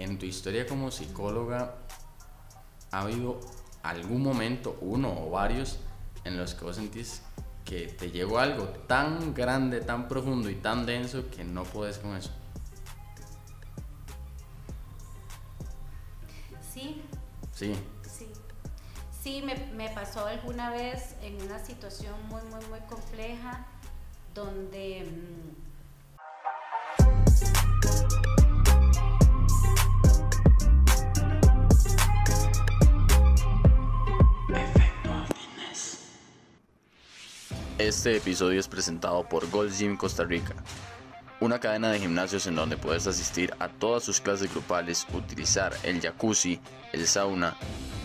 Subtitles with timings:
[0.00, 1.74] en tu historia como psicóloga,
[2.90, 3.38] ¿ha habido
[3.82, 5.78] algún momento, uno o varios,
[6.24, 7.22] en los que vos sentís
[7.64, 12.16] que te llegó algo tan grande, tan profundo y tan denso que no puedes con
[12.16, 12.30] eso?
[16.72, 17.02] Sí.
[17.54, 17.74] Sí.
[18.10, 18.32] Sí.
[19.22, 23.66] Sí, me, me pasó alguna vez en una situación muy, muy, muy compleja
[24.34, 25.06] donde...
[37.80, 40.54] Este episodio es presentado por Gold Gym Costa Rica,
[41.40, 45.98] una cadena de gimnasios en donde puedes asistir a todas sus clases grupales, utilizar el
[45.98, 46.60] jacuzzi,
[46.92, 47.56] el sauna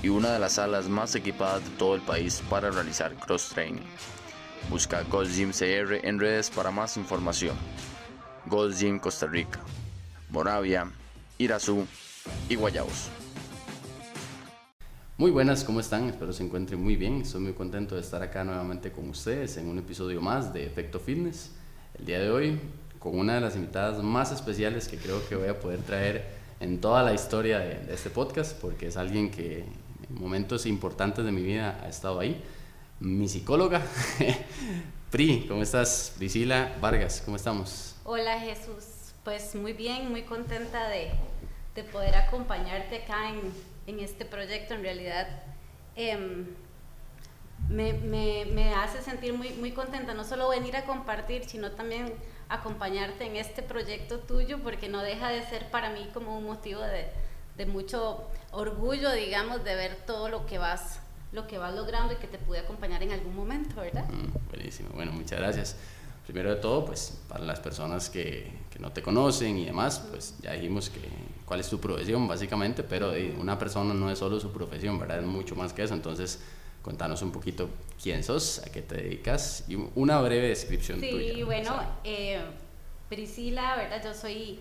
[0.02, 3.84] y una de las salas más equipadas de todo el país para realizar cross training.
[4.70, 7.58] Busca Gold Gym CR en redes para más información.
[8.46, 9.60] Gold Gym Costa Rica,
[10.30, 10.90] Moravia,
[11.38, 11.86] Irazú
[12.48, 13.10] y Guayabos.
[15.18, 16.10] Muy buenas, ¿cómo están?
[16.10, 17.21] Espero se encuentren muy bien.
[17.21, 20.99] Estoy muy contento de estar acá nuevamente con ustedes en un episodio más de Efecto
[20.99, 21.52] Fitness.
[21.98, 22.60] El día de hoy
[22.99, 26.26] con una de las invitadas más especiales que creo que voy a poder traer
[26.60, 31.32] en toda la historia de, este podcast, porque es alguien que en momentos importantes de
[31.32, 32.43] mi vida ha estado ahí.
[32.99, 33.82] Mi psicóloga,
[35.12, 36.13] Pri, ¿cómo estás?
[36.18, 37.96] Priscila Vargas, ¿cómo estamos?
[38.04, 41.12] Hola Jesús, pues muy bien, muy contenta de,
[41.74, 44.74] de poder acompañarte acá en, en, este proyecto.
[44.74, 45.28] En realidad
[45.96, 46.46] eh,
[47.70, 52.14] me, me, me, hace sentir muy, muy contenta, no solo venir a compartir, sino también
[52.50, 56.82] acompañarte en este proyecto tuyo, porque no deja de ser para mí como un motivo
[56.82, 57.08] de,
[57.58, 60.99] de mucho orgullo, digamos, de ver todo lo que vas
[61.32, 64.06] lo que vas logrando y que te pude acompañar en algún momento, ¿verdad?
[64.09, 65.75] Mm, buenísimo, bueno, muchas gracias.
[66.25, 70.35] Primero de todo, pues para las personas que, que, no te conocen y demás, pues
[70.41, 71.01] ya dijimos que
[71.45, 75.19] cuál es tu profesión básicamente, pero una persona no es solo su profesión, ¿verdad?
[75.19, 76.41] Es mucho más que eso, entonces
[76.81, 77.69] contanos un poquito
[78.01, 81.34] quién sos, a qué te dedicas y una breve descripción sí, tuya.
[81.34, 82.41] Sí, bueno, eh,
[83.09, 84.03] Priscila, ¿verdad?
[84.03, 84.59] Yo soy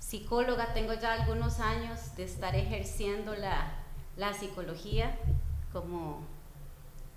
[0.00, 3.72] psicóloga, tengo ya algunos años de estar ejerciendo la,
[4.16, 5.16] la psicología
[5.72, 6.22] como,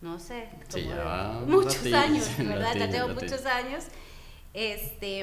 [0.02, 2.62] no sé, como sí, ya muchos ratito, años, ¿verdad?
[2.62, 3.26] ratito, ya tengo ratito.
[3.26, 3.84] muchos años.
[4.54, 5.20] Este,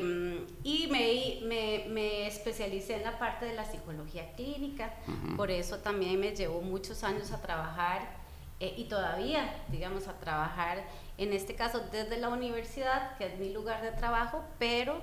[0.62, 5.36] y me, me, me, especialicé en la parte de la psicología clínica, uh -huh.
[5.36, 8.24] por eso también me llevó muchos años a trabajar
[8.60, 10.84] eh, y todavía, digamos, a trabajar,
[11.18, 15.02] en este caso desde la universidad, que es mi lugar de trabajo, pero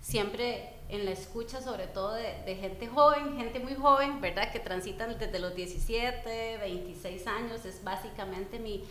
[0.00, 4.52] siempre en la escucha sobre todo de, de, gente joven, gente muy joven, ¿verdad?
[4.52, 8.84] Que transitan desde los 17, 26 años, es básicamente mi,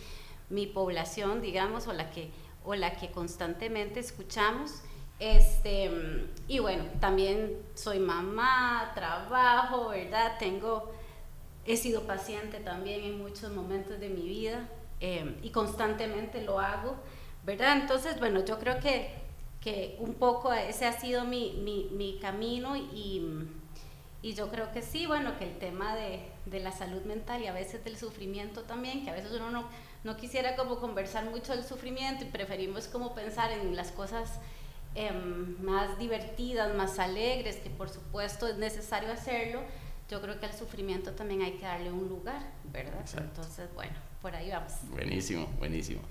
[0.52, 2.30] mi población, digamos, o la que,
[2.64, 4.82] o la que constantemente escuchamos.
[5.18, 5.90] Este,
[6.46, 10.36] y bueno, también soy mamá, trabajo, ¿verdad?
[10.38, 10.92] Tengo,
[11.64, 14.68] he sido paciente también en muchos momentos de mi vida
[15.00, 16.96] eh, y constantemente lo hago,
[17.44, 17.78] ¿verdad?
[17.78, 19.22] Entonces, bueno, yo creo que
[19.62, 23.48] que un poco ese ha sido mi, mi, mi camino y,
[24.20, 27.46] y, yo creo que sí, bueno, que el tema de, de, la salud mental y
[27.46, 29.68] a veces del sufrimiento también, que a veces uno no,
[30.04, 34.40] no quisiera como conversar mucho del sufrimiento y preferimos como pensar en las cosas
[34.94, 35.10] eh,
[35.60, 39.60] más divertidas, más alegres, que por supuesto es necesario hacerlo,
[40.10, 43.00] yo creo que al sufrimiento también hay que darle un lugar, ¿verdad?
[43.00, 43.40] Exacto.
[43.40, 44.72] Entonces, bueno, por ahí vamos.
[44.90, 46.02] Buenísimo, buenísimo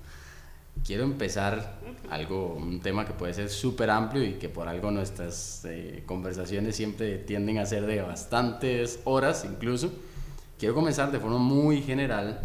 [0.86, 1.80] quiero empezar
[2.10, 6.76] algo, un tema que puede ser súper amplio y que por algo nuestras eh, conversaciones
[6.76, 9.92] siempre tienden a ser de bastantes horas incluso.
[10.58, 12.42] Quiero comenzar de forma muy general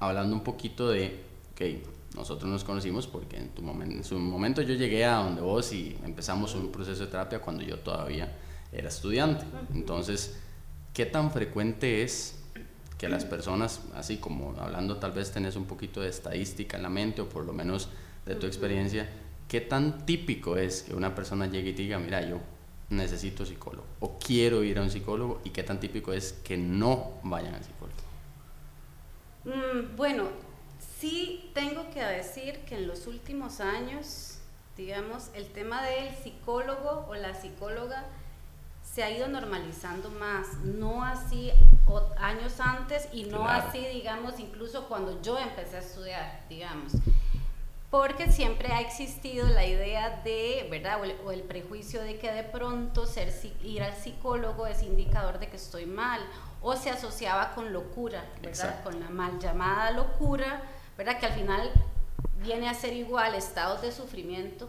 [0.00, 1.20] hablando un poquito de,
[1.52, 5.40] ok, nosotros nos conocimos porque en, tu momento, en su momento yo llegué a donde
[5.40, 8.36] vos y empezamos un proceso de terapia cuando yo todavía
[8.72, 9.44] era estudiante.
[9.74, 10.38] Entonces,
[10.92, 12.38] ¿qué tan frecuente es
[12.96, 16.88] que las personas, así como hablando tal vez tenés un poquito de estadística en la
[16.88, 17.88] mente o por lo menos
[18.26, 19.08] de tu experiencia,
[19.46, 22.38] ¿qué tan típico es que una persona llegue y diga, mira, yo
[22.90, 27.12] necesito psicólogo o quiero ir a un psicólogo y qué tan típico es que no
[27.22, 28.07] vayan al psicólogo?
[29.44, 30.28] Mm, bueno,
[30.98, 34.38] sí tengo que decir que en los últimos años,
[34.76, 38.04] digamos, el tema del psicólogo o la psicóloga
[38.82, 41.52] se ha ido normalizando más, no así
[42.18, 43.68] años antes y no Claro.
[43.68, 46.92] así, digamos, incluso cuando yo empecé a estudiar, digamos.
[47.90, 51.00] Porque siempre ha existido la idea de, ¿verdad?
[51.00, 53.32] O el, o el prejuicio de que de pronto ser,
[53.62, 56.20] ir al psicólogo es indicador de que estoy mal,
[56.62, 58.48] o se asociaba con locura, ¿verdad?
[58.48, 58.90] Exacto.
[58.90, 60.62] Con la mal llamada locura,
[60.96, 61.18] ¿verdad?
[61.18, 61.70] Que al final
[62.42, 64.68] viene a ser igual estados de sufrimiento,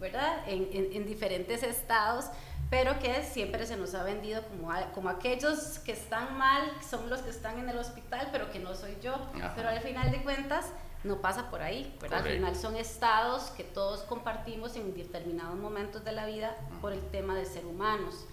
[0.00, 0.38] ¿verdad?
[0.46, 2.26] En, en- en diferentes estados,
[2.70, 7.20] pero que siempre se nos ha vendido como, como aquellos que están mal, son los
[7.20, 9.14] que están en el hospital, pero que no soy yo.
[9.54, 10.66] Pero al final de cuentas
[11.04, 12.18] no pasa por ahí, ¿verdad?
[12.18, 17.00] Al final son estados que todos compartimos en determinados momentos de la vida por el
[17.10, 18.24] tema de ser humanos.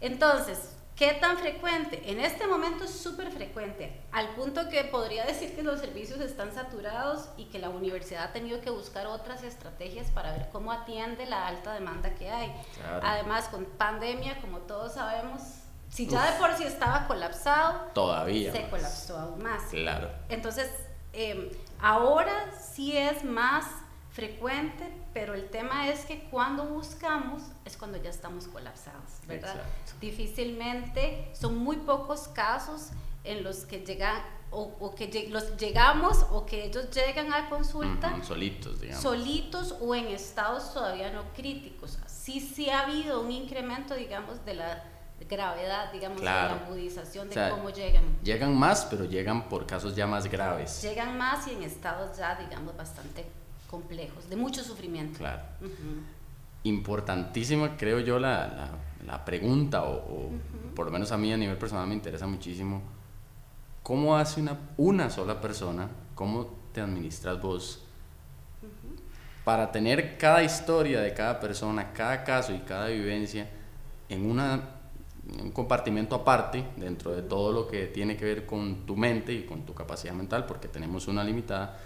[0.00, 2.10] Entonces, ¿Qué tan frecuente?
[2.10, 6.52] En este momento es súper frecuente, al punto que podría decir que los servicios están
[6.52, 11.24] saturados y que la universidad ha tenido que buscar otras estrategias para ver cómo atiende
[11.24, 12.52] la alta demanda que hay.
[13.02, 15.40] Además, con pandemia, como todos sabemos,
[15.88, 19.64] si ya de por sí estaba colapsado, todavía se colapsó aún más.
[19.70, 20.10] Claro.
[20.28, 20.70] Entonces,
[21.12, 21.50] em,
[21.80, 23.64] ahora sí es más
[24.12, 29.62] frecuente, pero el tema es que cuando buscamos es cuando ya estamos colapsados, ¿verdad?
[30.00, 32.90] Difícilmente, son muy pocos casos
[33.24, 34.22] en los que llegan
[34.52, 39.02] o, que los llegamos o que ellos llegan a consulta solitos, digamos.
[39.02, 41.98] Solitos o en estados todavía no críticos.
[42.06, 44.84] Sí, sí ha habido un incremento, digamos, de la
[45.28, 48.04] gravedad, digamos, de la agudización de cómo llegan.
[48.22, 50.82] Llegan más, pero llegan por casos ya más graves.
[50.82, 53.24] Llegan más y en estados ya, digamos, bastante
[53.70, 55.18] complejos, de mucho sufrimiento.
[55.18, 55.42] Claro.
[56.64, 58.72] Importantísima, creo yo, la,
[59.06, 60.30] la, pregunta, o,
[60.74, 62.82] por lo menos a mí a nivel personal me interesa muchísimo,
[63.84, 67.84] ¿cómo hace una, una sola persona, cómo te administras vos
[69.44, 73.48] para tener cada historia de cada persona, cada caso y cada vivencia
[74.08, 74.80] en una
[75.42, 79.44] un compartimento aparte dentro de todo lo que tiene que ver con tu mente y
[79.44, 81.78] con tu capacidad mental, porque tenemos una limitada,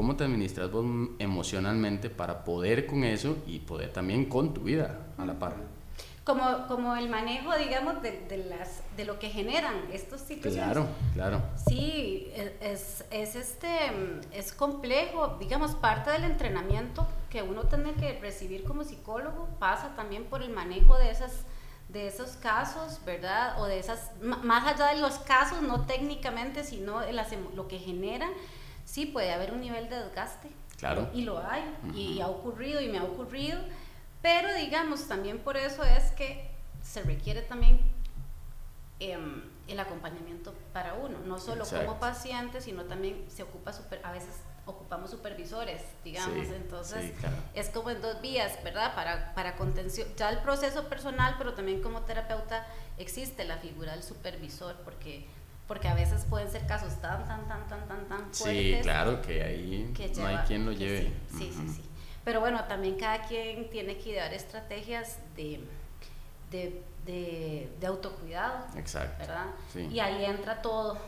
[0.00, 0.86] ¿Cómo te administras vos
[1.18, 5.56] emocionalmente para poder con eso y poder también con tu vida a la par?
[6.24, 10.72] Como, como el manejo, digamos, de, de las, de lo que generan estos situaciones.
[10.72, 11.42] Claro, claro.
[11.68, 13.68] Sí, e, es, es, este,
[14.32, 15.36] es complejo.
[15.38, 20.48] Digamos, parte del entrenamiento que uno tiene que recibir como psicólogo pasa también por el
[20.48, 21.44] manejo de esas
[21.90, 23.60] de esos casos, ¿verdad?
[23.60, 28.30] O de esas, más allá de los casos, no técnicamente, sino las, lo que generan
[28.90, 30.50] sí puede haber un nivel de desgaste.
[30.76, 31.08] Claro.
[31.14, 31.62] Y lo hay,
[31.94, 33.60] y ha ocurrido y me ha ocurrido,
[34.22, 36.50] pero digamos, también por eso es que
[36.82, 37.80] se requiere también
[38.98, 44.10] em, el acompañamiento para uno, no solo como paciente, sino también se ocupa super, a
[44.10, 47.12] veces ocupamos supervisores, digamos, entonces
[47.54, 48.94] es como en dos vías, ¿verdad?
[48.94, 52.66] Para, para contención, ya el proceso personal, pero también como terapeuta
[52.98, 55.26] existe la figura del supervisor, porque
[55.70, 58.76] porque a veces pueden ser casos tan, tan, tan, tan, tan, tan fuertes.
[58.76, 61.12] Sí, claro, que ahí no hay quien lo lleve.
[61.30, 61.82] Sí, sí, sí,
[62.24, 65.60] Pero bueno, también cada quien tiene que idear estrategias de,
[66.50, 66.82] de,
[67.78, 68.66] de, autocuidado.
[68.76, 69.20] Exacto.
[69.20, 69.46] ¿Verdad?
[69.92, 70.98] Y ahí entra todo,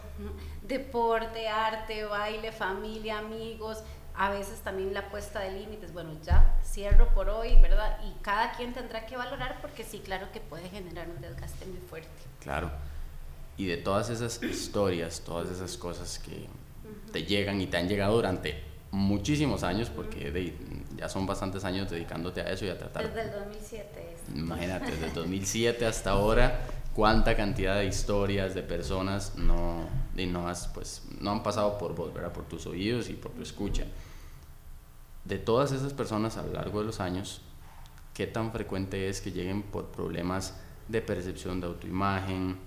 [0.63, 3.83] deporte, arte, baile, familia, amigos,
[4.15, 5.93] a veces también la puesta de límites.
[5.93, 7.99] Bueno, ya cierro por hoy, ¿verdad?
[8.05, 11.81] Y cada quien tendrá que valorar porque sí, claro que puede generar un desgaste muy
[11.81, 12.23] fuerte.
[12.39, 12.71] Claro
[13.57, 16.47] y de todas esas historias, todas esas cosas que
[17.13, 20.55] te llegan y te han llegado durante muchísimos años, porque
[20.97, 23.07] ya son bastantes años dedicándote a eso y a tratar.
[23.09, 24.17] Desde el 2007.
[24.35, 26.61] Imagínate, desde el 2007 hasta ahora,
[26.95, 31.95] cuánta cantidad de historias de personas no, y no, has, pues, no han pasado por
[31.95, 32.33] vos, ¿verdad?
[32.33, 33.85] por tus oídos y por tu escucha.
[35.25, 37.41] De todas esas personas a lo largo de los años,
[38.13, 40.55] ¿qué tan frecuente es que lleguen por problemas
[40.89, 42.59] de percepción de autoimagen,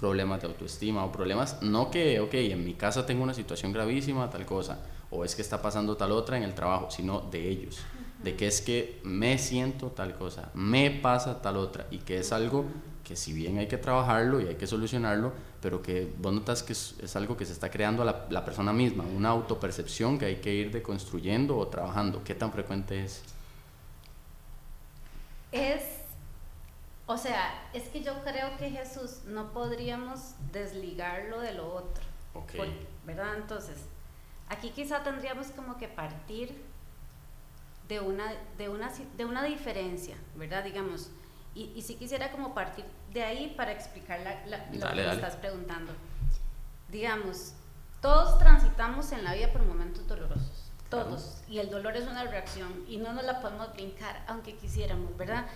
[0.00, 4.30] problemas de autoestima o problemas, no que, ok, en mi casa tengo una situación gravísima,
[4.30, 4.78] tal cosa,
[5.10, 7.80] o es que está pasando tal otra en el trabajo, sino de ellos,
[8.24, 12.32] de que es que me siento tal cosa, me pasa tal otra, y que es
[12.32, 12.64] algo
[13.04, 16.72] que si bien hay que trabajarlo y hay que solucionarlo, pero que vos notas que
[16.72, 20.36] es, algo que se está creando a la, la, persona misma, una autopercepción que hay
[20.36, 22.24] que ir deconstruyendo o trabajando.
[22.24, 23.22] ¿Qué tan frecuente es?
[25.52, 25.99] Es
[27.10, 32.04] o sea, es que yo creo que Jesús no podríamos desligarlo de lo otro.
[33.04, 33.34] ¿Verdad?
[33.36, 33.78] Entonces,
[34.48, 36.62] aquí quizá tendríamos como que partir
[37.88, 40.62] de una, de una, de una diferencia, ¿verdad?
[40.62, 41.10] Digamos,
[41.52, 45.34] y, y si quisiera como partir de ahí para explicar la, lo que me estás
[45.34, 45.92] preguntando.
[46.90, 47.54] Digamos,
[48.00, 52.84] todos transitamos en la vida por momentos dolorosos, todos, y el dolor es una reacción
[52.86, 55.46] y no nos la podemos brincar aunque quisiéramos, ¿verdad?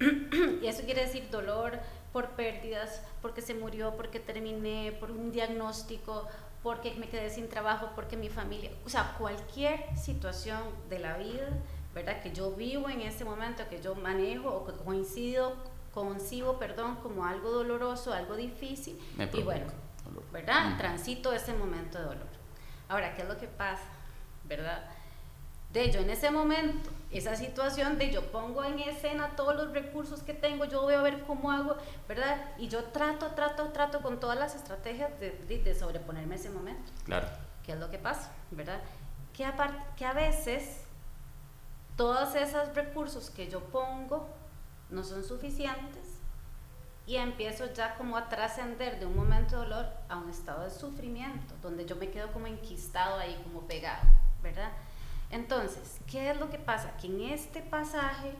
[0.62, 1.78] y eso quiere decir dolor
[2.12, 6.26] por pérdidas, porque se murió, porque terminé, por un diagnóstico,
[6.62, 11.48] porque me quedé sin trabajo, porque mi familia, o sea, cualquier situación de la vida,
[11.94, 12.22] ¿verdad?
[12.22, 15.56] Que yo vivo en ese momento, que yo manejo o que coincido,
[15.92, 18.98] concibo, perdón, como algo doloroso, algo difícil,
[19.32, 19.66] y bueno,
[20.32, 20.76] ¿verdad?
[20.76, 22.26] Transito ese momento de dolor.
[22.88, 23.84] Ahora, ¿qué es lo que pasa?
[24.44, 24.88] ¿Verdad?
[25.76, 30.22] De yo en ese momento, esa situación de yo pongo en escena todos los recursos
[30.22, 31.76] que tengo, yo voy a ver cómo hago,
[32.08, 32.52] ¿verdad?
[32.58, 36.90] Y yo trato, trato, trato con todas las estrategias de, de, sobreponerme a ese momento.
[37.04, 37.28] Claro.
[37.62, 38.80] ¿Qué es lo que pasa, verdad?
[39.34, 40.80] Que, aparte, que a veces
[41.96, 44.28] todos esos recursos que yo pongo
[44.88, 46.16] no son suficientes
[47.06, 50.70] y empiezo ya como a trascender de un momento de dolor a un estado de
[50.70, 54.02] sufrimiento, donde yo me quedo como enquistado ahí, como pegado,
[54.42, 54.72] ¿verdad?
[55.30, 56.96] Entonces, ¿qué es lo que pasa?
[56.96, 58.32] Que en este pasaje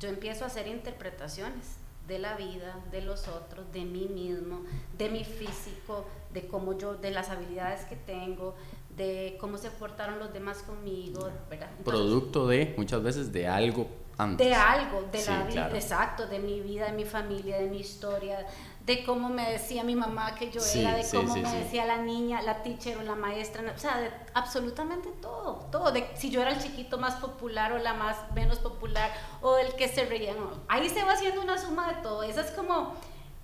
[0.00, 4.62] yo empiezo a hacer interpretaciones de la vida, de los otros, de mí mismo,
[4.96, 8.54] de mi físico, de cómo yo, de las habilidades que tengo,
[8.96, 11.70] de cómo se portaron los demás conmigo, ¿verdad?
[11.84, 13.86] Producto de, muchas veces, de algo
[14.26, 18.44] de algo, de la vida, exacto, de mi vida, de mi familia, de mi historia,
[18.84, 22.42] de cómo me decía mi mamá que yo era, de cómo me decía la niña,
[22.42, 26.50] la teacher o la maestra, o sea, de absolutamente todo, todo, de si yo era
[26.50, 30.34] el chiquito más popular o la más menos popular o el que se reía,
[30.66, 32.94] ahí se va haciendo una suma de todo, esa es como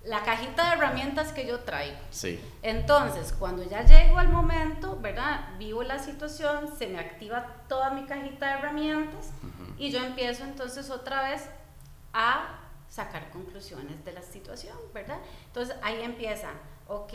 [0.05, 1.97] la cajita de herramientas que yo traigo.
[2.11, 2.39] Sí.
[2.61, 5.49] Entonces, cuando ya llego al momento, ¿verdad?
[5.57, 9.31] Vivo la situación, se me activa toda mi cajita de herramientas
[9.77, 11.49] y yo empiezo entonces otra vez
[12.13, 15.17] a sacar conclusiones de la situación, ¿verdad?
[15.47, 16.49] Entonces ahí empieza,
[16.87, 17.13] ok,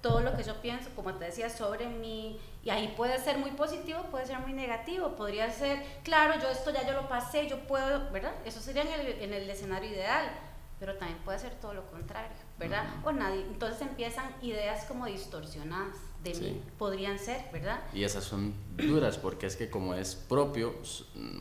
[0.00, 3.50] todo lo que yo pienso, como te decía, sobre mí, y ahí puede ser muy
[3.52, 7.58] positivo, puede ser muy negativo, podría ser, claro, yo esto ya yo lo pasé, yo
[7.60, 8.32] puedo, ¿verdad?
[8.44, 10.30] Eso sería en el, en el escenario ideal,
[10.84, 12.84] pero también puede ser todo lo contrario, ¿verdad?
[13.04, 17.80] O nadie, entonces empiezan ideas como distorsionadas de mí, podrían ser, ¿verdad?
[17.94, 20.74] Y esas son duras, porque es que como es propio,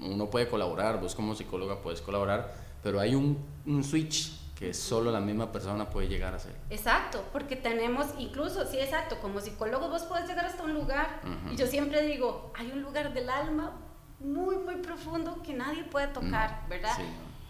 [0.01, 5.11] uno puede colaborar, vos como psicóloga puedes colaborar, pero hay un, un switch que solo
[5.11, 6.55] la misma persona puede llegar a ser.
[6.69, 11.19] Exacto, porque tenemos, incluso, sí, exacto, como psicólogo vos puedes llegar hasta un lugar,
[11.51, 13.73] y yo siempre digo, hay un lugar del alma
[14.21, 16.95] muy, muy profundo que nadie puede tocar, ¿verdad?
[16.95, 17.03] Sí,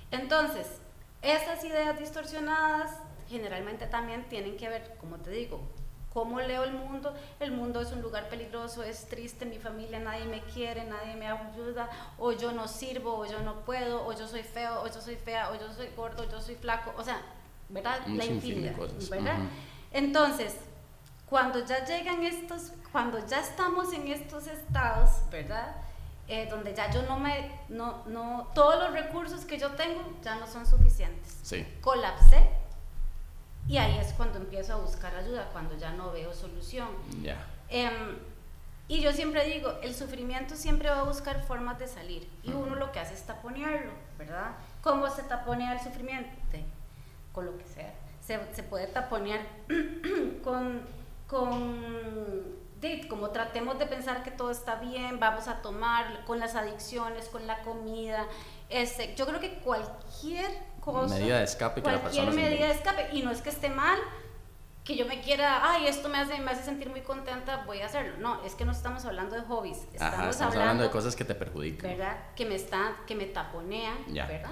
[0.10, 0.80] Entonces,
[1.24, 2.92] esas ideas distorsionadas
[3.28, 5.62] generalmente también tienen que ver, como te digo,
[6.14, 7.14] cómo leo el mundo.
[7.40, 11.28] El mundo es un lugar peligroso, es triste, mi familia nadie me quiere, nadie me
[11.28, 11.90] ayuda,
[12.20, 15.16] o yo no sirvo, o yo no puedo, o yo soy feo, o yo soy
[15.16, 17.22] fea, o yo soy gordo, o yo soy flaco, o sea,
[17.70, 18.06] ¿verdad?
[18.08, 18.76] La infinidad,
[19.10, 19.38] ¿verdad?
[19.92, 20.56] Entonces,
[21.28, 25.76] cuando ya llegan estos, cuando ya estamos en estos estados, ¿verdad?
[26.34, 30.34] Eh, donde ya yo no me, no, no, todos los recursos que yo tengo ya
[30.38, 31.38] no son suficientes.
[31.44, 31.64] Sí.
[31.80, 32.50] Colapsé
[33.68, 36.88] y ahí es cuando empiezo a buscar ayuda, cuando ya no veo solución.
[37.22, 37.38] Ya.
[37.70, 38.18] Em,
[38.88, 42.78] y yo siempre digo, el sufrimiento siempre va a buscar formas de salir y uno
[42.78, 44.56] lo que hace es taponearlo, ¿verdad?
[44.82, 46.32] ¿Cómo se taponea el sufrimiento?
[47.32, 47.94] Con lo que sea.
[48.26, 49.42] Se, se puede taponear
[50.44, 50.82] con,
[51.28, 52.63] con
[53.10, 57.48] como tratemos de pensar que todo está bien, vamos a tomar con las adicciones, con
[57.48, 58.28] la comida.
[58.70, 61.16] Este, yo creo que cualquier cosa.
[61.16, 63.10] Medida de escape que Cualquier medida de escape.
[63.14, 64.00] Y no es que esté mal,
[64.84, 67.86] que yo me quiera, ay, esto me hace, me hace sentir muy contenta, voy a
[67.86, 68.18] hacerlo.
[68.18, 69.78] No, es que no estamos hablando de hobbies.
[69.94, 71.92] Estamos, hablando, de cosas que te perjudican.
[71.92, 72.18] ¿Verdad?
[72.36, 74.52] Que me, están, que me taponean, ¿verdad?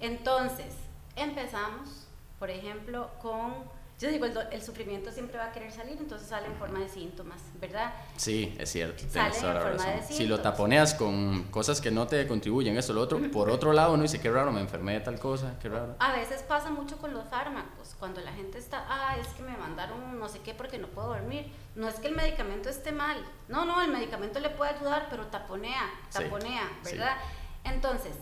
[0.00, 0.74] Entonces,
[1.14, 6.46] empezamos, por ejemplo, con yo digo, el, sufrimiento siempre va a querer salir, entonces sale
[6.46, 7.94] en forma de síntomas, ¿verdad?
[8.16, 9.02] Sí, es cierto.
[9.08, 10.06] Sale en forma de síntomas.
[10.08, 13.94] Si lo taponeas con cosas que no te contribuyen, esto, lo otro, por otro lado
[13.94, 15.96] uno dice, qué raro, me enfermé de tal cosa, qué raro.
[15.98, 19.56] A veces pasa mucho con los fármacos, cuando la gente está, ah, es que me
[19.56, 21.50] mandaron no sé qué porque no puedo dormir.
[21.74, 23.16] No es que el medicamento esté mal,
[23.48, 27.16] no, no, el medicamento le puede ayudar, pero taponea, taponea, ¿verdad?
[27.64, 28.12] Entonces,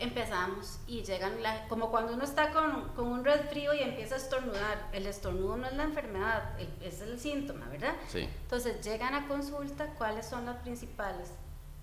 [0.00, 4.18] empezamos y llegan, la, como cuando uno está con, con, un frío y empieza a
[4.18, 7.94] estornudar, el estornudo no es la enfermedad, es el síntoma, ¿verdad?
[8.08, 8.28] Sí.
[8.42, 11.28] Entonces llegan a consulta, ¿cuáles son las principales?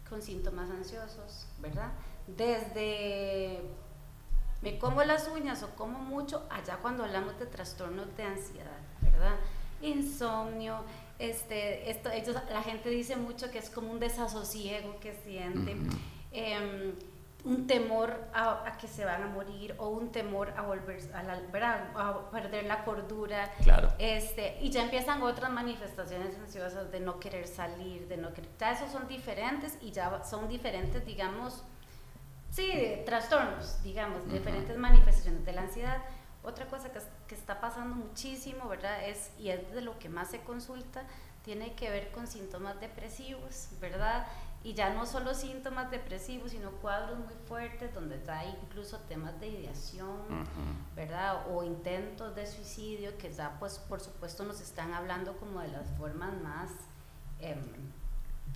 [0.09, 1.91] Con síntomas ansiosos, ¿verdad?
[2.27, 3.61] Desde
[4.61, 9.35] me como las uñas o como mucho, allá cuando hablamos de trastornos de ansiedad, ¿verdad?
[9.81, 10.83] Insomnio,
[11.19, 15.87] este, esto, ellos, la gente dice mucho que es como un desasosiego que sienten
[17.43, 22.29] un temor a, que se van a morir o un temor a volver a, a
[22.31, 23.51] perder la cordura.
[23.63, 23.93] Claro.
[23.99, 28.49] Este, y ya empiezan otras manifestaciones ansiosas de no querer salir, de no querer.
[28.59, 31.63] Ya esos son diferentes y ya son diferentes, digamos,
[32.49, 36.01] sí, trastornos, digamos, diferentes manifestaciones de la ansiedad.
[36.43, 39.07] Otra cosa que, que, está pasando muchísimo, ¿verdad?
[39.07, 41.03] Es, y es de lo que más se consulta,
[41.43, 44.27] tiene que ver con síntomas depresivos, ¿verdad?
[44.63, 49.47] Y ya no solo síntomas depresivos, sino cuadros muy fuertes donde hay incluso temas de
[49.47, 50.17] ideación,
[50.95, 51.45] ¿verdad?
[51.53, 55.87] O intentos de suicidio que ya pues por supuesto nos están hablando como de las
[55.97, 56.71] formas más,
[57.39, 57.63] em,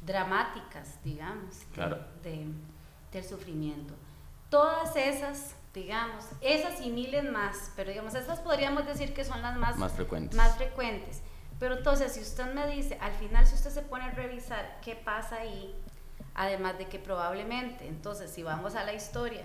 [0.03, 1.97] dramáticas, digamos, Claro.
[2.23, 2.47] de,
[3.11, 3.93] del sufrimiento.
[4.49, 9.55] Todas esas, digamos, esas y miles más, pero digamos, esas podríamos decir que son las
[9.57, 10.35] más, Más frecuentes.
[10.35, 11.21] más frecuentes.
[11.59, 14.95] Pero entonces, si usted me dice, al final, si usted se pone a revisar qué
[14.95, 15.75] pasa ahí,
[16.41, 19.43] además de que probablemente, entonces, si vamos a la historia,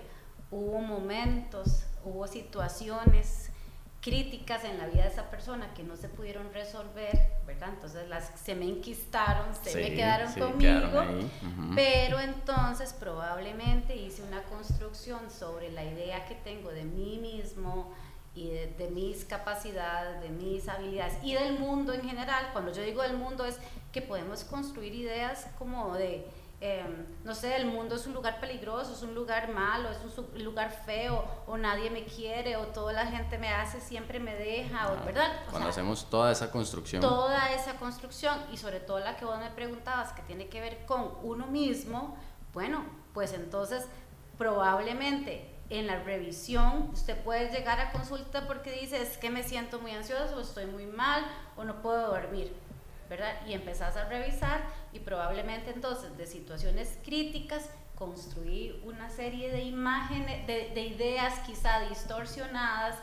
[0.51, 3.49] hubo momentos, hubo situaciones
[4.01, 7.69] críticas en la vida de esa persona que no se pudieron resolver, ¿verdad?
[7.73, 11.75] Entonces las se me enquistaron, se me Sí, quedaron sí, conmigo, quedaron ahí, ujú.
[11.75, 17.93] pero entonces probablemente hice una construcción sobre la idea que tengo de mí mismo
[18.33, 22.49] y de, de mis capacidades, de mis habilidades y del mundo en general.
[22.53, 23.57] Cuando yo digo del mundo es
[23.91, 26.25] que podemos construir ideas como de,
[26.59, 26.83] eh,
[27.23, 30.71] no sé, el mundo es un lugar peligroso, es un lugar malo, es un lugar
[30.71, 35.05] feo, o nadie me quiere, o toda la gente me hace, siempre me deja, o,
[35.05, 35.43] ¿verdad?
[35.47, 37.01] O Cuando sea, hacemos toda esa construcción.
[37.01, 40.85] toda esa construcción y sobre todo la que vos me preguntabas que tiene que ver
[40.87, 42.17] con uno mismo,
[42.53, 42.83] bueno,
[43.13, 43.85] pues entonces
[44.39, 49.79] probablemente en la revisión usted puede llegar a consulta porque dice es que me siento
[49.79, 51.23] muy ansioso, o estoy muy mal
[51.55, 52.55] o no puedo dormir,
[53.09, 53.33] ¿verdad?
[53.47, 54.61] Y empezás a revisar
[54.93, 61.79] y probablemente entonces de situaciones críticas construir una serie de imágenes, de, de ideas quizá
[61.89, 62.95] distorsionadas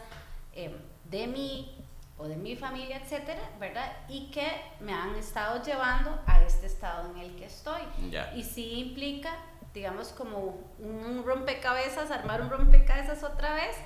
[0.52, 0.74] eh,
[1.10, 1.84] de mí
[2.16, 3.92] o de mi familia, etcétera, ¿verdad?
[4.08, 4.46] Y que
[4.80, 7.82] me han estado llevando a este estado en el que estoy.
[8.10, 8.32] Ya.
[8.34, 9.30] Y sí implica,
[9.72, 13.76] digamos, como un rompecabezas, armar un rompecabezas otra vez,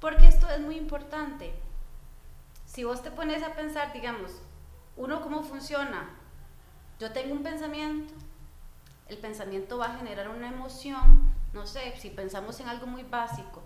[0.00, 1.52] porque esto es muy importante.
[2.64, 4.32] Si vos te pones a pensar, digamos,
[4.96, 6.10] uno cómo funciona,
[6.98, 8.12] yo tengo un pensamiento,
[9.08, 13.62] el pensamiento va a generar una emoción, no sé, si pensamos en algo muy básico,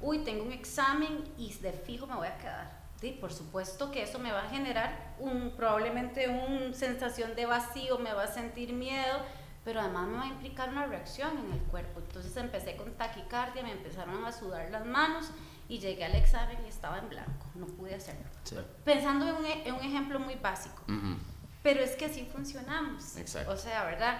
[0.00, 2.78] uy, tengo un examen y de fijo me voy a quedar.
[3.00, 7.98] Sí, por supuesto que eso me va a generar un, probablemente una sensación de vacío,
[7.98, 9.20] me va a sentir miedo,
[9.64, 12.00] pero además me va a implicar una reacción en el cuerpo.
[12.00, 15.30] Entonces empecé con taquicardia, me empezaron a sudar las manos
[15.68, 18.24] y llegué al examen y estaba en blanco, no pude hacerlo.
[18.44, 18.56] Sí.
[18.84, 21.16] Pensando en un, e- en un ejemplo muy básico, Ujú.
[21.62, 23.16] pero es que así funcionamos.
[23.16, 23.52] Exacto.
[23.52, 24.18] O sea, ¿verdad?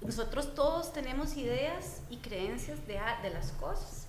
[0.00, 4.06] Nosotros todos tenemos ideas y creencias de, a- de las cosas.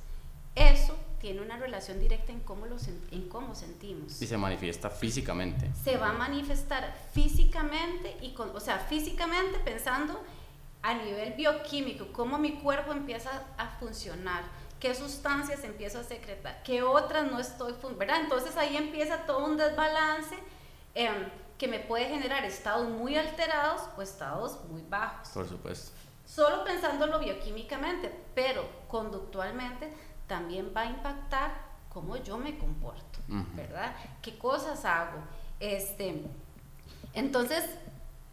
[0.56, 4.22] Eso tiene una relación directa en cómo, lo sen- en cómo sentimos.
[4.22, 5.70] Y se manifiesta físicamente.
[5.84, 10.22] Se va a manifestar físicamente, y con, o sea, físicamente pensando
[10.82, 14.44] a nivel bioquímico, cómo mi cuerpo empieza a funcionar,
[14.84, 18.20] qué sustancias empiezo a secretar, qué otras no estoy, ¿verdad?
[18.20, 20.36] Entonces ahí empieza todo un desbalance
[20.94, 25.30] em, que me puede generar estados muy alterados o estados muy bajos.
[25.30, 25.94] Por supuesto.
[26.26, 29.90] Solo pensándolo bioquímicamente, pero conductualmente
[30.28, 31.54] también va a impactar
[31.88, 33.46] cómo yo me comporto, Ujú.
[33.56, 33.96] ¿verdad?
[34.22, 35.20] ¿Qué cosas hago?
[35.62, 36.24] Este,
[37.14, 37.64] entonces,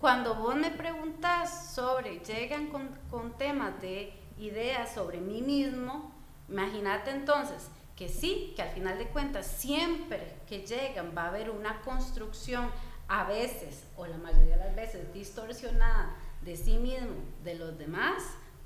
[0.00, 6.18] cuando vos me preguntas sobre, llegan con, con temas de ideas sobre mí mismo,
[6.50, 11.50] imagínate entonces que sí, que al final de cuentas siempre que llegan va a haber
[11.50, 12.70] una construcción,
[13.08, 17.08] a veces, o la mayoría de las veces, distorsionada de sí mismo,
[17.44, 18.22] de los demás,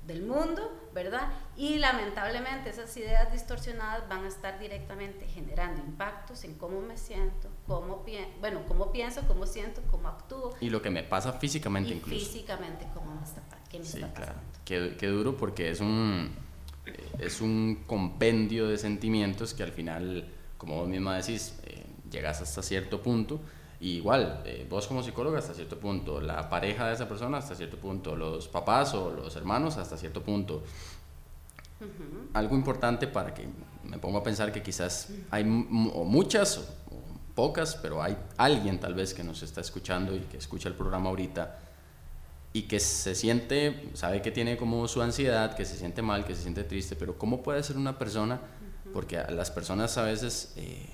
[0.07, 1.29] del mundo, ¿verdad?
[1.57, 7.49] Y lamentablemente esas ideas distorsionadas van a estar directamente generando impactos en cómo me siento,
[7.65, 8.05] cómo
[8.39, 12.19] bueno, cómo pienso, cómo siento, cómo actúo Y lo que me pasa físicamente y incluso.
[12.23, 14.33] físicamente cómo me está, qué me Sí, está claro.
[14.33, 14.59] pasando.
[14.63, 16.35] Qué, qué duro porque es un,
[17.19, 22.61] es un compendio de sentimientos que al final, como vos misma decís, eh, llegas hasta
[22.61, 23.39] cierto punto.
[23.79, 27.55] Y igual, eh, vos como psicóloga hasta cierto punto, la pareja de esa persona hasta
[27.55, 30.63] cierto punto, los papás o los hermanos hasta cierto punto.
[32.33, 33.45] Algo importante para que
[33.83, 38.79] me pongo a pensar que quizás hay o muchas o, o pocas, pero hay alguien
[38.79, 41.64] tal vez que nos está escuchando y que escucha el programa ahorita
[42.55, 46.33] y que se siente, sabe que tiene como su ansiedad, que se siente mal, que
[46.35, 48.39] se siente triste, pero ¿cómo puede ser una persona?
[48.93, 50.87] Porque a las personas a veces eh,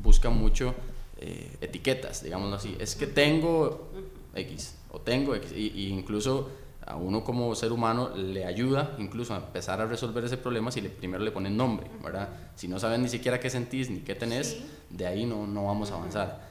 [0.00, 0.76] buscan mucho
[1.16, 2.76] eh, etiquetas, digámoslo así.
[2.78, 3.90] Es que tengo
[4.32, 6.50] X o tengo X, y, y incluso
[6.86, 10.80] a uno como ser humano le ayuda incluso a empezar a resolver ese problema si
[10.80, 12.28] le, primero le ponen nombre, ¿verdad?
[12.54, 14.66] Si no sabes ni siquiera qué sentís ni qué tenés, Sí.
[14.90, 16.47] de ahí no, no vamos a avanzar.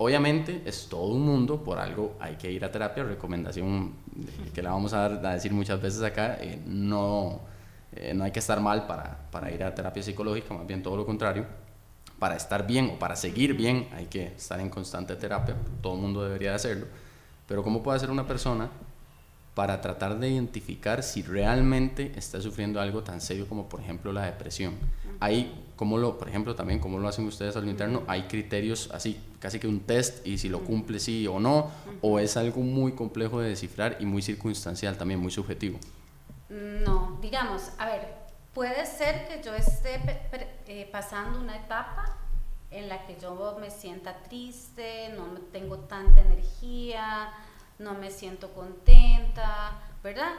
[0.00, 3.94] Obviamente es todo un mundo, por algo hay que ir a terapia, recomendación
[4.54, 7.40] que la vamos a, decir muchas veces acá, eh, no,
[7.92, 10.96] eh, no hay que estar mal para, para ir a terapia psicológica, más bien todo
[10.96, 11.46] lo contrario.
[12.20, 16.00] Para estar bien o para seguir bien hay que estar en constante terapia, todo el
[16.00, 16.86] mundo debería de hacerlo.
[17.48, 18.70] Pero ¿cómo puede hacer una persona
[19.54, 24.26] para tratar de identificar si realmente está sufriendo algo tan serio como por ejemplo la
[24.26, 24.74] depresión?
[25.20, 29.20] Hay, como lo, por ejemplo, también, como lo hacen ustedes al interno, hay criterios así,
[29.40, 32.92] casi que un test y si lo cumple sí o no, o es algo muy
[32.92, 35.78] complejo de descifrar y muy circunstancial también, muy subjetivo.
[36.48, 38.08] No, digamos, a ver,
[38.54, 40.00] puede ser que yo esté
[40.66, 42.16] eh, pasando una etapa
[42.70, 47.32] en la que yo me sienta triste, no tengo tanta energía,
[47.78, 50.32] no me siento contenta, ¿verdad?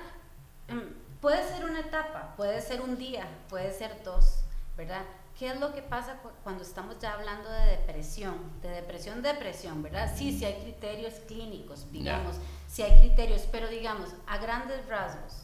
[0.68, 4.39] Mm, puede ser una etapa, puede ser un día, puede ser dos,
[4.80, 5.04] ¿verdad?
[5.38, 8.62] ¿Qué es lo que pasa cuando estamos ya hablando de depresión?
[8.62, 10.10] De depresión, depresión, ¿verdad?
[10.16, 12.38] Sí, sí hay criterios clínicos, digamos,
[12.68, 15.44] sí hay criterios, pero digamos, a grandes rasgos,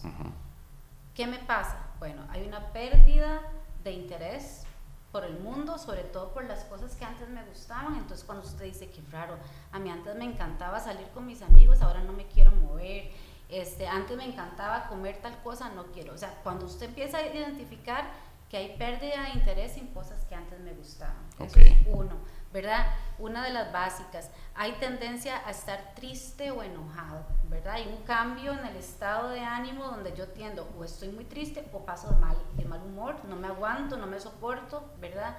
[1.13, 1.78] ¿qué me pasa?
[2.00, 3.41] Bueno, hay una pérdida
[3.84, 4.63] de interés
[5.12, 7.95] por el mundo, sobre todo por las cosas que antes me gustaban.
[7.95, 9.38] Entonces cuando usted dice que raro,
[9.74, 13.12] a mí antes me encantaba salir con mis amigos, ahora no me quiero mover.
[13.50, 16.13] Este, antes me encantaba comer tal cosa, no quiero.
[16.13, 18.06] O sea, cuando usted empieza a identificar
[18.49, 21.17] que hay pérdida de interés en cosas que antes me gustaban.
[21.39, 22.15] Eso es uno,
[22.53, 22.86] ¿verdad?
[23.17, 24.29] Una de las básicas.
[24.53, 27.73] Hay tendencia a estar triste o enojado, ¿verdad?
[27.75, 31.67] Hay un cambio en el estado de ánimo donde yo tiendo o estoy muy triste
[31.73, 35.36] o paso de mal, de mal humor, no me aguanto, no me soporto, ¿verdad?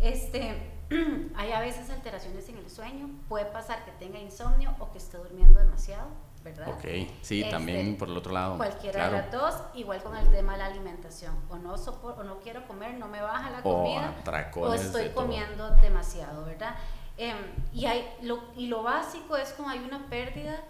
[0.00, 0.72] Este,
[1.36, 5.18] hay a veces alteraciones en el sueño, puede pasar que tenga insomnio o que esté
[5.18, 6.68] durmiendo demasiado ¿verdad?
[6.68, 6.84] Ok,
[7.22, 8.56] sí, este, también por el otro lado.
[8.56, 11.34] Cualquiera de las dos, igual con el tema de la alimentación.
[11.48, 14.14] O no, o no quiero comer, no me baja la comida,
[14.56, 16.74] o estoy comiendo demasiado, ¿verdad?
[17.16, 17.36] Em,
[17.72, 20.62] y, hay, lo, y lo básico es como hay una pérdida,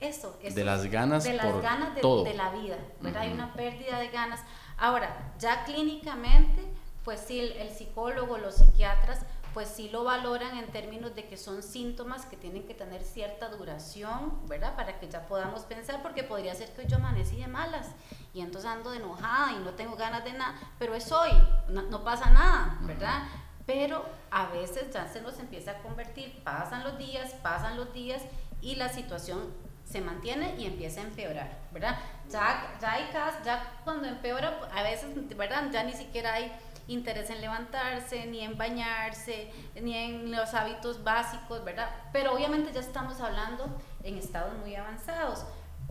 [0.00, 3.22] eso, de las ganas, de, las ganas de, la vida, ¿verdad?
[3.22, 4.40] Hay una pérdida de ganas.
[4.76, 6.62] Ahora, ya clínicamente,
[7.04, 9.20] pues sí, el psicólogo, los psiquiatras,
[9.58, 13.48] pues sí lo valoran en términos de que son síntomas que tienen que tener cierta
[13.48, 14.76] duración, ¿verdad?
[14.76, 17.88] Para que ya podamos pensar, porque podría ser que yo amanecí de malas
[18.32, 21.32] y entonces ando de enojada y no tengo ganas de nada, pero es hoy,
[21.70, 23.24] no, pasa nada, ¿verdad?
[23.66, 28.22] Pero a veces ya se nos empieza a convertir, pasan los días, pasan los días
[28.60, 29.40] y la situación
[29.84, 31.98] se mantiene y empieza a empeorar, ¿verdad?
[32.30, 35.64] Ya, ya hay casos, ya cuando empeora, a veces, ¿verdad?
[35.72, 36.52] Ya ni siquiera hay
[36.88, 41.88] interés en levantarse, ni en bañarse, ni en los hábitos básicos, ¿verdad?
[42.12, 43.66] Pero obviamente ya estamos hablando
[44.02, 45.44] en estados muy avanzados,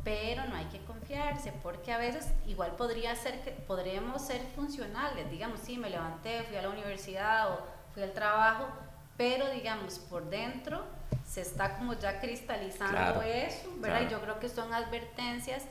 [0.03, 5.29] pero no hay que confiarse, porque a veces igual podría ser que podremos ser funcionales,
[5.29, 7.59] digamos, sí, me levanté, fui a la universidad o
[7.93, 8.67] fui al trabajo,
[9.17, 10.83] pero digamos, por dentro
[11.25, 14.01] se está como ya cristalizando eso, ¿verdad?
[14.07, 15.63] Y yo creo que son advertencias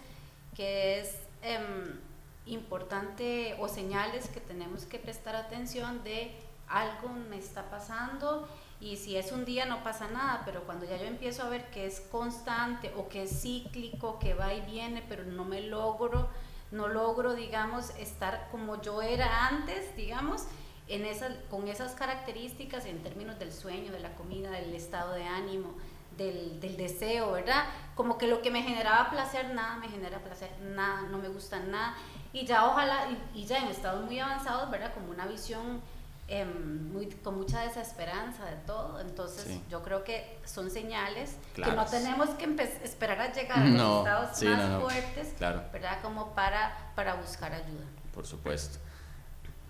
[0.54, 1.18] que es...
[1.42, 2.05] Em,
[2.46, 6.32] importante o señales que tenemos que prestar atención de
[6.68, 8.48] algo me está pasando
[8.80, 11.70] y si es un día no pasa nada, pero cuando ya yo empiezo a ver
[11.70, 16.28] que es constante o que es cíclico, que va y viene, pero no me logro,
[16.70, 20.44] no logro, digamos, estar como yo era antes, digamos,
[20.88, 25.24] en esas, con esas características en términos del sueño, de la comida, del estado de
[25.24, 25.74] ánimo,
[26.18, 27.64] del, del, deseo, ¿verdad?
[27.94, 31.61] Como que lo que me generaba placer, nada me genera placer, nada, no me gusta
[31.61, 31.96] nada
[32.32, 34.92] y ya ojalá, y, ya en estados muy avanzados, ¿verdad?
[34.94, 35.80] Como una visión
[36.28, 39.00] em, muy, con mucha desesperanza de todo.
[39.00, 42.44] Entonces, yo creo que son señales que no tenemos que
[42.84, 45.98] esperar a llegar a los estados más fuertes, ¿verdad?
[46.02, 47.84] Como para, para buscar ayuda.
[48.14, 48.78] Por supuesto.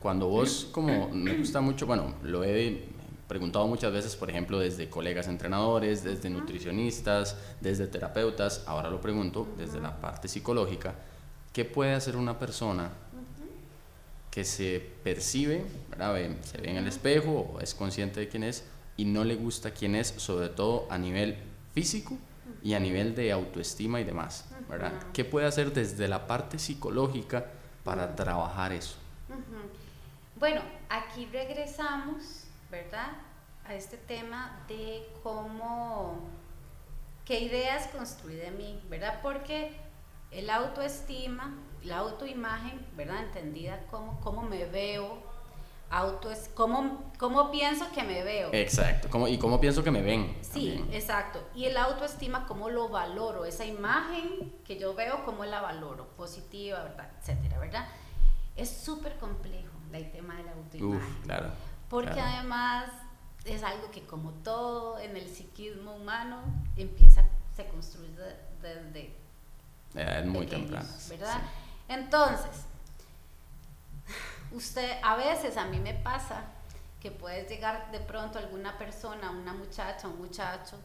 [0.00, 2.88] Cuando vos, como me gusta mucho, bueno, lo he
[3.26, 9.48] preguntado muchas veces, por ejemplo, desde colegas entrenadores, desde nutricionistas, desde terapeutas, ahora lo pregunto
[9.56, 10.94] desde la parte psicológica
[11.56, 12.90] ¿Qué puede hacer una persona
[14.30, 15.64] que se percibe,
[16.42, 18.66] se ve en el espejo o es consciente de quién es
[18.98, 21.38] y no le gusta quién es, sobre todo a nivel
[21.72, 22.18] físico
[22.62, 24.44] y a nivel de autoestima y demás?
[24.68, 24.92] ¿verdad?
[25.14, 27.46] ¿Qué puede hacer desde la parte psicológica
[27.84, 28.96] para trabajar eso?
[30.38, 33.12] Bueno, aquí regresamos, ¿verdad?
[33.64, 36.20] A este tema de cómo,
[37.24, 39.20] qué ideas construí de mí, ¿verdad?
[39.22, 39.85] Porque
[40.30, 43.24] el autoestima, la autoimagen, ¿verdad?
[43.24, 45.22] Entendida como cómo me veo,
[45.90, 48.50] auto es cómo, cómo pienso que me veo.
[48.52, 50.36] Exacto, ¿Cómo, y cómo pienso que me ven.
[50.42, 51.42] Sí, exacto.
[51.54, 56.82] Y el autoestima, cómo lo valoro, esa imagen que yo veo, cómo la valoro, positiva,
[56.82, 57.10] ¿verdad?
[57.20, 57.86] Etcétera, ¿verdad?
[58.56, 60.96] Es súper complejo el tema de la autoimagen.
[60.96, 61.50] Uf, claro.
[61.88, 62.90] Porque además
[63.44, 66.38] es algo que como todo en el psiquismo humano
[66.76, 68.08] empieza, se construye
[68.60, 69.16] desde
[69.96, 70.88] es muy temprano.
[71.08, 71.40] ¿Verdad?
[71.88, 72.66] Entonces,
[74.52, 76.44] usted, a veces a mí me pasa
[77.00, 80.78] que puedes llegar de pronto a alguna persona, una muchacha, un muchacho,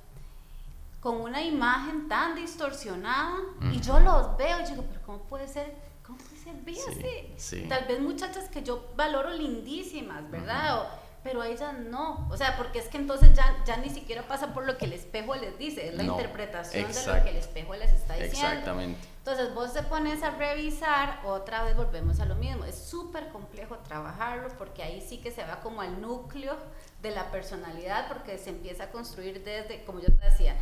[0.99, 3.37] con una imagen tan distorsionada
[3.71, 5.75] y yo los veo y digo, pero ¿cómo puede ser?
[6.05, 7.65] ¿cómo se ve así?
[7.67, 10.87] Tal vez muchachas que yo valoro lindísimas, ¿verdad?
[11.23, 14.65] Pero ella no, o sea, porque es que entonces ya, ya ni siquiera pasa por
[14.65, 17.91] lo que el espejo les dice, es la interpretación de lo que el espejo les
[17.91, 18.47] está diciendo.
[18.47, 19.07] Exactamente.
[19.19, 23.77] Entonces vos te pones a revisar, otra vez volvemos a lo mismo, es súper complejo
[23.77, 26.57] trabajarlo porque ahí sí que se va como al núcleo
[27.03, 30.55] de la personalidad porque se empieza a construir desde, como yo te decía,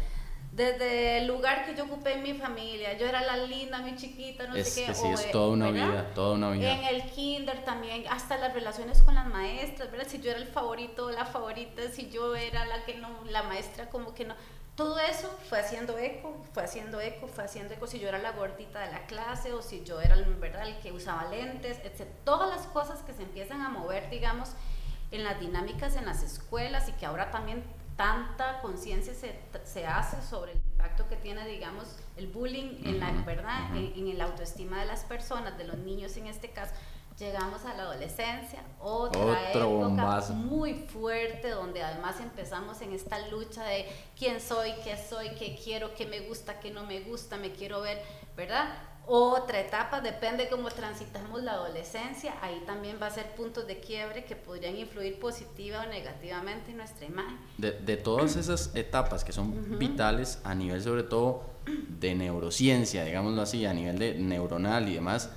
[0.52, 4.48] desde el lugar que yo ocupé en mi familia, yo era la linda, mi chiquita,
[4.48, 4.94] no sé qué.
[4.94, 6.74] sí, es toda una vida, toda una vida.
[6.74, 10.08] En el kinder también, hasta las relaciones con las maestras, ¿verdad?
[10.10, 13.90] Si yo era el favorito la favorita, si yo era la que no, la maestra
[13.90, 14.36] como que no.
[14.76, 18.32] Todo eso fue haciendo eco, fue haciendo eco, fue haciendo eco, si yo era la
[18.32, 20.68] gordita de la clase o si yo era ¿verdad?
[20.68, 22.08] el que usaba lentes, etc.
[22.24, 24.54] Todas las cosas que se empiezan a mover, digamos,
[25.12, 27.64] en las dinámicas en las escuelas y que ahora también
[28.00, 33.12] tanta conciencia se, se, hace sobre el impacto que tiene, digamos, el bullying en la
[33.26, 36.72] verdad, en, autoestima de las personas, de los niños en este caso.
[37.18, 43.86] Llegamos a la adolescencia, otra época muy fuerte, donde además empezamos en esta lucha de
[44.18, 47.82] quién soy, qué soy, qué quiero, qué me gusta, qué no me gusta, me quiero
[47.82, 48.02] ver,
[48.38, 48.76] ¿verdad?
[49.10, 54.24] Otra etapa, depende cómo transitamos la adolescencia, ahí también va a ser puntos de quiebre
[54.26, 57.38] que podrían influir positiva o negativamente en nuestra imagen.
[57.58, 63.42] De, de todas esas etapas que son vitales a nivel sobre todo de neurociencia, digámoslo
[63.42, 65.32] así, a nivel de neuronal y demás,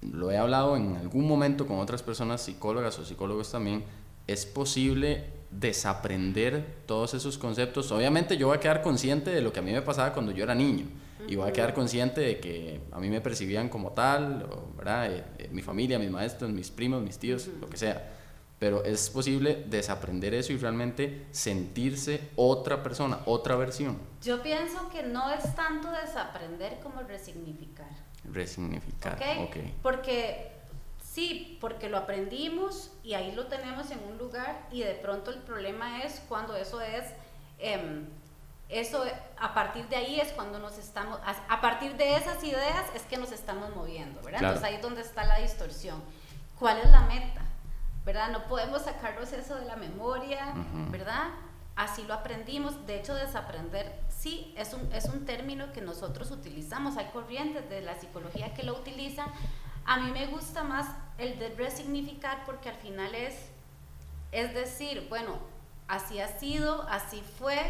[0.00, 3.84] lo he hablado en algún momento con otras personas, psicólogas o psicólogos también,
[4.28, 7.90] es posible desaprender todos esos conceptos.
[7.90, 10.44] Obviamente yo voy a quedar consciente de lo que a mí me pasaba cuando yo
[10.44, 10.86] era niño
[11.26, 15.12] y voy a quedar consciente de que a mí me percibían como tal, ¿verdad?
[15.12, 18.10] Eh, eh, mi familia, mis maestros, mis primos, mis tíos, lo que sea.
[18.58, 23.98] Pero es posible desaprender eso y realmente sentirse otra persona, otra versión.
[24.22, 27.90] Yo pienso que no es tanto desaprender como resignificar.
[28.24, 29.48] Resignificar, ok.
[29.48, 29.74] okay.
[29.82, 30.52] Porque
[31.02, 35.38] sí, porque lo aprendimos y ahí lo tenemos en un lugar y de pronto el
[35.38, 37.04] problema es cuando eso es...
[37.58, 38.04] Eh,
[38.72, 39.04] eso,
[39.38, 43.18] a partir de ahí es cuando nos estamos, a, partir de esas ideas es que
[43.18, 44.42] nos estamos moviendo, ¿verdad?
[44.42, 46.02] Entonces ahí es donde está la distorsión.
[46.58, 47.42] ¿Cuál es la meta?
[48.04, 48.30] ¿Verdad?
[48.30, 50.54] No podemos sacarnos eso de la memoria,
[50.90, 51.30] ¿verdad?
[51.76, 52.86] Así lo aprendimos.
[52.86, 56.96] De hecho, desaprender, sí, es un, es un término que nosotros utilizamos.
[56.96, 59.28] Hay corrientes de la psicología que lo utilizan.
[59.84, 60.86] A mí me gusta más
[61.18, 63.34] el de resignificar porque al final es,
[64.30, 65.38] es decir, bueno,
[65.88, 67.60] así ha sido, así fue,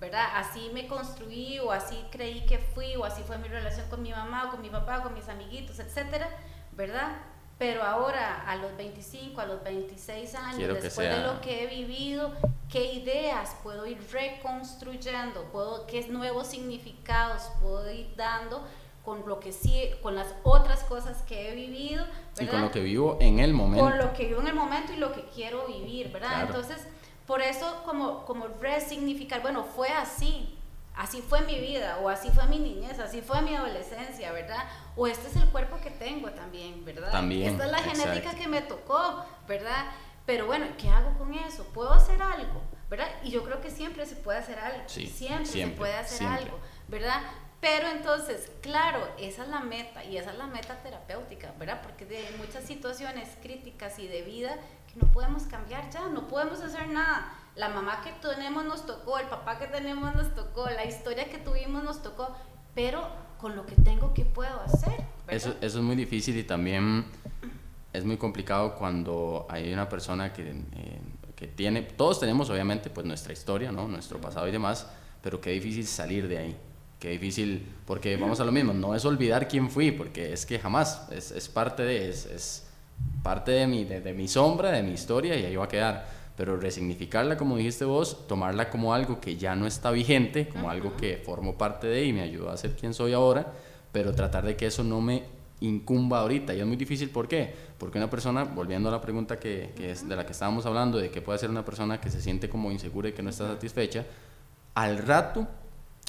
[0.00, 0.26] ¿verdad?
[0.34, 4.10] Así me construí o así creí que fui o así fue mi relación con mi
[4.10, 6.28] mamá o con mi papá o con mis amiguitos, etcétera,
[6.72, 7.16] ¿verdad?
[7.58, 12.32] Pero ahora a los 25, a los 26 años, después de lo que he vivido,
[12.70, 15.44] ¿qué ideas puedo ir reconstruyendo?
[15.44, 18.66] ¿Puedo, ¿Qué nuevos significados puedo ir dando?
[19.06, 22.42] con lo que sí, con las otras cosas que he vivido, ¿verdad?
[22.42, 23.84] Y con lo que vivo en el momento.
[23.84, 26.42] Con lo que vivo en el momento y lo que quiero vivir, ¿verdad?
[26.42, 26.88] Entonces,
[27.26, 30.56] por eso, como, como resignificar, bueno, fue así,
[30.94, 34.64] así fue mi vida, o así fue mi niñez, así fue mi adolescencia, ¿verdad?
[34.94, 37.10] O este es el cuerpo que tengo también, ¿verdad?
[37.10, 37.52] También.
[37.52, 39.86] Esta es la genética que me tocó, ¿verdad?
[40.24, 41.64] Pero bueno, ¿qué hago con eso?
[41.72, 42.62] ¿Puedo hacer algo?
[42.88, 43.08] ¿Verdad?
[43.24, 44.84] Y yo creo que siempre se puede hacer algo.
[44.86, 47.20] Sí, siempre, se puede hacer algo, ¿verdad?
[47.60, 51.80] Pero entonces, claro, esa es la meta y esa es la meta terapéutica, ¿verdad?
[51.82, 54.56] Porque de muchas situaciones críticas y de vida
[54.96, 57.32] no podemos cambiar ya, no podemos hacer nada.
[57.54, 61.38] La mamá que tenemos nos tocó, el papá que tenemos nos tocó, la historia que
[61.38, 62.34] tuvimos nos tocó,
[62.74, 63.06] pero
[63.38, 65.04] con lo que tengo, ¿qué puedo hacer?
[65.28, 67.04] Eso, eso es muy difícil y también
[67.92, 71.00] es muy complicado cuando hay una persona que, eh,
[71.34, 73.88] que tiene, todos tenemos obviamente pues nuestra historia, ¿no?
[73.88, 74.86] nuestro pasado y demás,
[75.22, 76.56] pero qué difícil salir de ahí.
[76.98, 80.58] Qué difícil, porque vamos a lo mismo, no es olvidar quién fui, porque es que
[80.58, 82.65] jamás, es, es parte de, es, es
[83.22, 86.06] parte de mi, de, mi sombra, de mi historia y ahí va a quedar.
[86.36, 90.96] Pero resignificarla, como dijiste vos, tomarla como algo que ya no está vigente, como algo
[90.96, 93.52] que formo parte de y me ayudó a ser quien soy ahora,
[93.90, 95.24] pero tratar de que eso no me
[95.60, 96.54] incumba ahorita.
[96.54, 97.54] Y es muy difícil, ¿por qué?
[97.78, 100.98] Porque una persona, volviendo a la pregunta que, que es de la que estábamos hablando,
[100.98, 103.48] de qué puede ser una persona que se siente como insegura y que no está
[103.48, 104.04] satisfecha,
[104.74, 105.48] al rato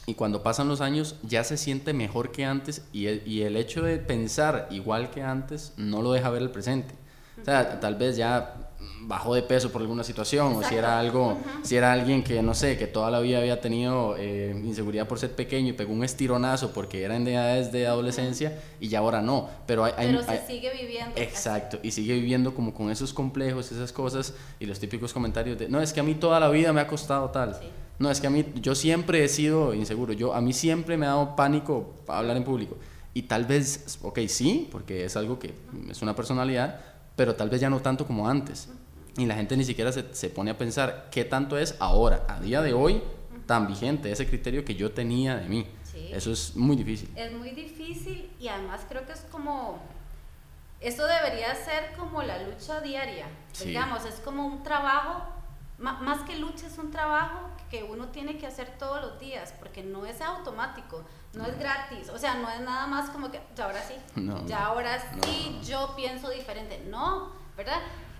[0.09, 3.57] y cuando pasan los años ya se siente mejor que antes y el, y el
[3.57, 6.95] hecho de pensar igual que antes no lo deja ver el presente.
[7.39, 11.37] O sea, tal vez ya bajó de peso por alguna situación o si era algo,
[11.61, 15.19] si era alguien que no sé, que toda la vida había tenido eh, inseguridad por
[15.19, 19.21] ser pequeño y pegó un estironazo porque era en edades de adolescencia y ya ahora
[19.21, 21.17] no, pero hay, pero se sigue viviendo.
[21.17, 25.67] Exacto, y sigue viviendo como con esos complejos, esas cosas y los típicos comentarios de,
[25.67, 27.55] no, es que a mí toda la vida me ha costado tal.
[27.55, 27.67] Sí.
[27.99, 31.05] No, es que a mí, yo siempre he sido inseguro, yo, a mí siempre me
[31.05, 32.77] ha dado pánico hablar en público.
[33.13, 35.53] Y tal vez, ok, sí, porque es algo que
[35.89, 36.79] es una personalidad,
[37.15, 38.69] pero tal vez ya no tanto como antes.
[39.17, 42.39] Y la gente ni siquiera se, se pone a pensar qué tanto es ahora, a
[42.39, 43.01] día de hoy,
[43.47, 45.65] tan vigente ese criterio que yo tenía de mí.
[46.11, 47.09] Eso es muy difícil.
[47.15, 49.79] Es muy difícil y además creo que es como,
[50.79, 53.25] esto debería ser como la lucha diaria,
[53.63, 55.23] digamos, es como un trabajo,
[55.79, 59.83] más que lucha es un trabajo que uno tiene que hacer todos los días, porque
[59.83, 61.03] no es automático,
[61.33, 63.95] no, es gratis, o sea, no es nada más como que, ya ahora sí,
[64.47, 67.79] ya ahora sí, yo pienso diferente, no, ¿verdad?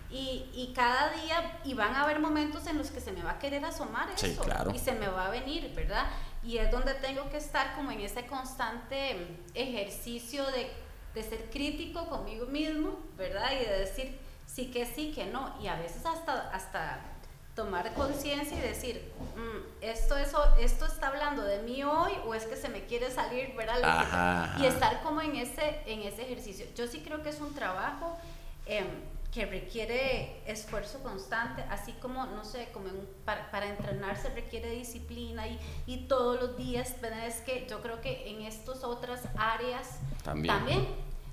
[0.09, 3.31] Y, y, cada día, y van a haber momentos en los que se me va
[3.31, 4.25] a querer asomar eso,
[4.73, 6.05] y se me va a venir, ¿verdad?
[6.43, 10.71] Y es donde tengo que estar como en ese constante ejercicio de,
[11.13, 13.51] de ser crítico conmigo mismo, ¿verdad?
[13.51, 16.99] Y de decir sí que sí, que no, y a veces hasta, hasta
[17.57, 22.45] tomar conciencia y decir, mm, esto, eso, esto está hablando de mí hoy o es
[22.45, 24.55] que se me quiere salir, ¿verdad?
[24.59, 26.67] Y estar como en ese, en ese ejercicio.
[26.75, 28.15] Yo sí creo que es un trabajo
[28.67, 28.85] em,
[29.33, 32.89] que requiere esfuerzo constante, así como, no sé, como
[33.25, 36.93] para, para, entrenarse requiere disciplina y, y todos los días,
[37.25, 40.55] es que yo creo que en estas otras áreas también.
[40.55, 40.87] también,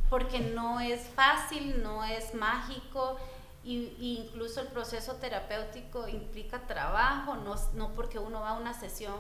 [0.08, 3.18] porque no es fácil, no es mágico
[3.64, 9.14] y, incluso el proceso terapéutico implica trabajo, no, no porque uno va a una sesión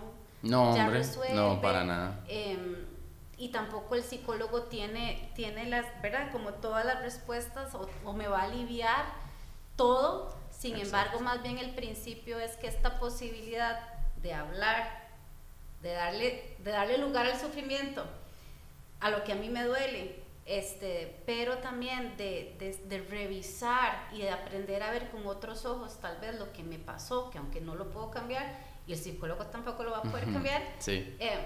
[0.44, 1.02] no, ya hombre,
[1.32, 2.20] No, para nada.
[2.28, 2.76] Em,
[3.38, 6.30] y tampoco el psicólogo tiene, tiene las, ¿verdad?
[6.30, 9.06] Como todas las respuestas o, me va a aliviar
[9.76, 10.34] todo.
[10.50, 13.80] Sin embargo, más bien el principio es que esta posibilidad
[14.22, 15.08] de hablar,
[15.82, 18.04] de darle, de darle lugar al sufrimiento,
[19.00, 24.30] a lo que a mí me duele, este, pero también de, de, revisar y de
[24.30, 27.74] aprender a ver con otros ojos tal vez lo que me pasó, que aunque no
[27.74, 28.44] lo puedo cambiar,
[28.86, 31.16] y el psicólogo tampoco lo va a poder cambiar, sí.
[31.18, 31.38] Eh,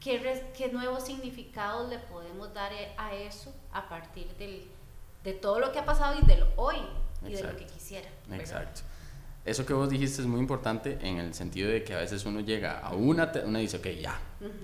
[0.00, 4.66] ¿qué, ¿qué, nuevos significados le podemos dar a eso a partir del,
[5.22, 6.78] de todo lo que ha pasado y del hoy
[7.26, 8.08] y de lo que quisiera?
[8.32, 8.82] Exacto
[9.50, 12.40] eso que vos dijiste es muy importante en el sentido de que a veces uno
[12.40, 14.18] llega a una, una dice, ok, ya,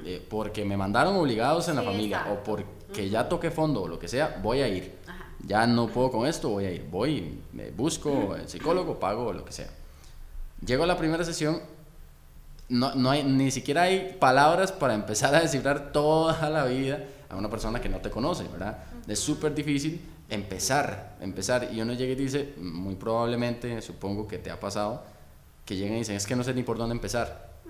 [0.05, 3.99] eh, porque me mandaron obligados en la familia o porque ya toqué fondo o lo
[3.99, 4.95] que sea, voy a ir.
[5.45, 6.87] Ya no puedo con esto, voy a ir.
[6.91, 9.69] Voy, me busco el psicólogo, pago o lo que sea.
[10.65, 11.61] Llego a la primera sesión,
[12.69, 17.37] no, no hay, ni siquiera hay palabras para empezar a descifrar toda la vida a
[17.37, 18.79] una persona que no te conoce, ¿verdad?
[19.07, 21.69] Es súper difícil empezar, empezar.
[21.73, 25.05] Y uno llega y dice, muy probablemente, supongo que te ha pasado,
[25.65, 27.61] que llegan y dicen, es que no sé ni por dónde empezar,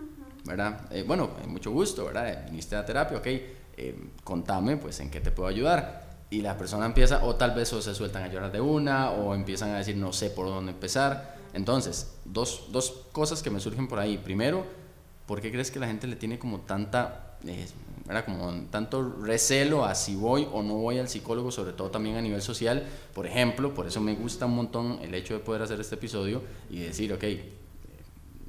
[0.45, 0.81] ¿verdad?
[0.91, 2.45] Eh, bueno, mucho gusto, ¿verdad?
[2.47, 6.07] Viniste a terapia, ok, eh, contame, pues, en qué te puedo ayudar.
[6.29, 9.35] Y la persona empieza, o tal vez o se sueltan a llorar de una, o
[9.35, 11.37] empiezan a decir, no sé por dónde empezar.
[11.53, 14.19] Entonces, dos, dos cosas que me surgen por ahí.
[14.19, 14.67] Primero,
[15.27, 17.67] ¿por qué crees que la gente le tiene como tanta eh,
[18.09, 22.17] era como tanto recelo a si voy o no voy al psicólogo, sobre todo también
[22.17, 22.85] a nivel social.
[23.15, 26.43] Por ejemplo, por eso me gusta un montón el hecho de poder hacer este episodio
[26.71, 27.25] y decir, ok,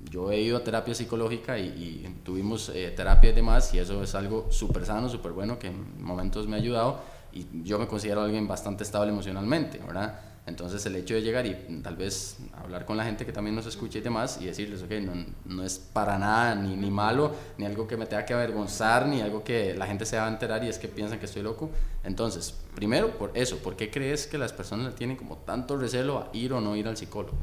[0.10, 4.15] yo he ido a terapia psicológica y, tuvimos eh, terapia y demás, y eso es
[4.15, 6.99] algo súper sano, súper bueno, que en momentos me ha ayudado,
[7.33, 10.19] y yo me considero alguien bastante estable emocionalmente, ¿verdad?
[10.47, 13.65] Entonces el hecho de llegar y tal vez hablar con la gente que también nos
[13.65, 17.65] escuche y demás y decirles, ok, no, no es para nada ni, ni, malo, ni
[17.65, 20.63] algo que me tenga que avergonzar, ni algo que la gente se va a enterar
[20.63, 21.69] y es que piensan que estoy loco.
[22.05, 26.29] Entonces, primero, por eso, ¿por qué crees que las personas tienen como tanto recelo a
[26.31, 27.36] ir o no ir al psicólogo?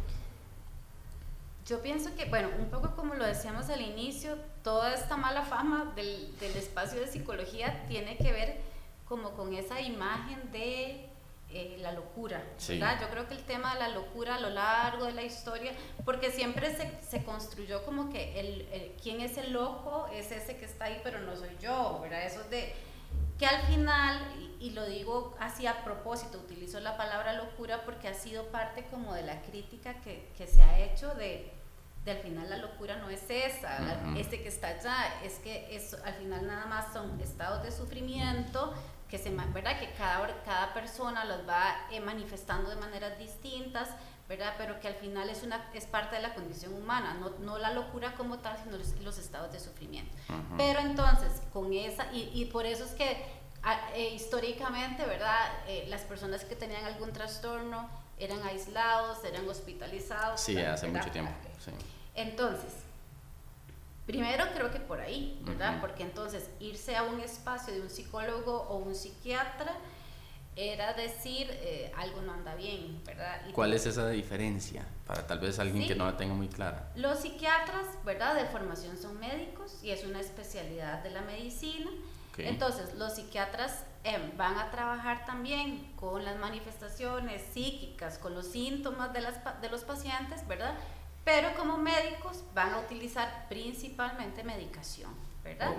[1.67, 5.93] Yo pienso que, bueno, un poco como lo decíamos al inicio, toda esta mala fama
[5.95, 8.57] del, del espacio de psicología tiene que ver
[9.05, 11.11] como con esa imagen de
[11.55, 13.01] eh, la locura, ¿verdad?
[13.01, 15.73] Yo creo que el tema de la locura a lo largo de la historia,
[16.05, 20.65] porque siempre se, se construyó como que el, quién es el loco es ese que
[20.65, 22.27] está ahí, pero no soy yo, ¿verdad?
[22.27, 22.75] Eso de
[23.39, 24.21] que al final,
[24.61, 29.15] y, lo digo así a propósito, utilizo la palabra locura porque ha sido parte como
[29.15, 31.53] de la crítica que, que se ha hecho de,
[32.05, 33.79] de, al final la locura no es esa,
[34.17, 38.73] este que está allá, es que eso, al final nada más son estados de sufrimiento
[39.15, 39.79] que, se, ¿verdad?
[39.79, 43.91] que cada, cada persona los va eh, manifestando de maneras distintas,
[44.29, 44.55] ¿verdad?
[44.59, 47.73] pero que al final es, una, es parte de la condición humana, no, no la
[47.73, 50.13] locura como tal, sino los, estados de sufrimiento.
[50.57, 53.25] Pero entonces, con esa, y, y por eso es que
[53.95, 55.39] eh, históricamente, ¿verdad?
[55.69, 57.89] Eh, las personas que tenían algún trastorno
[58.19, 60.41] eran aislados, eran hospitalizados.
[60.41, 61.31] Sí, hace mucho tiempo.
[61.65, 61.71] Sí.
[62.17, 62.73] Entonces,
[64.07, 65.81] Primero creo que por ahí, ¿verdad?
[65.81, 69.75] Porque entonces irse a un espacio de un psicólogo o un psiquiatra
[70.57, 73.41] era decir eh, algo no anda bien, ¿verdad?
[73.53, 76.91] ¿Cuál es esa diferencia para tal vez alguien que no la tenga muy clara?
[76.95, 78.35] Los psiquiatras, ¿verdad?
[78.35, 81.91] De formación son médicos y es una especialidad de la medicina.
[82.37, 89.13] Entonces, los psiquiatras em, van a trabajar también con las manifestaciones psíquicas, con los síntomas
[89.13, 90.75] de, las, de los pacientes, ¿verdad?
[91.25, 95.11] Pero como médicos van a utilizar principalmente medicación,
[95.43, 95.73] ¿verdad?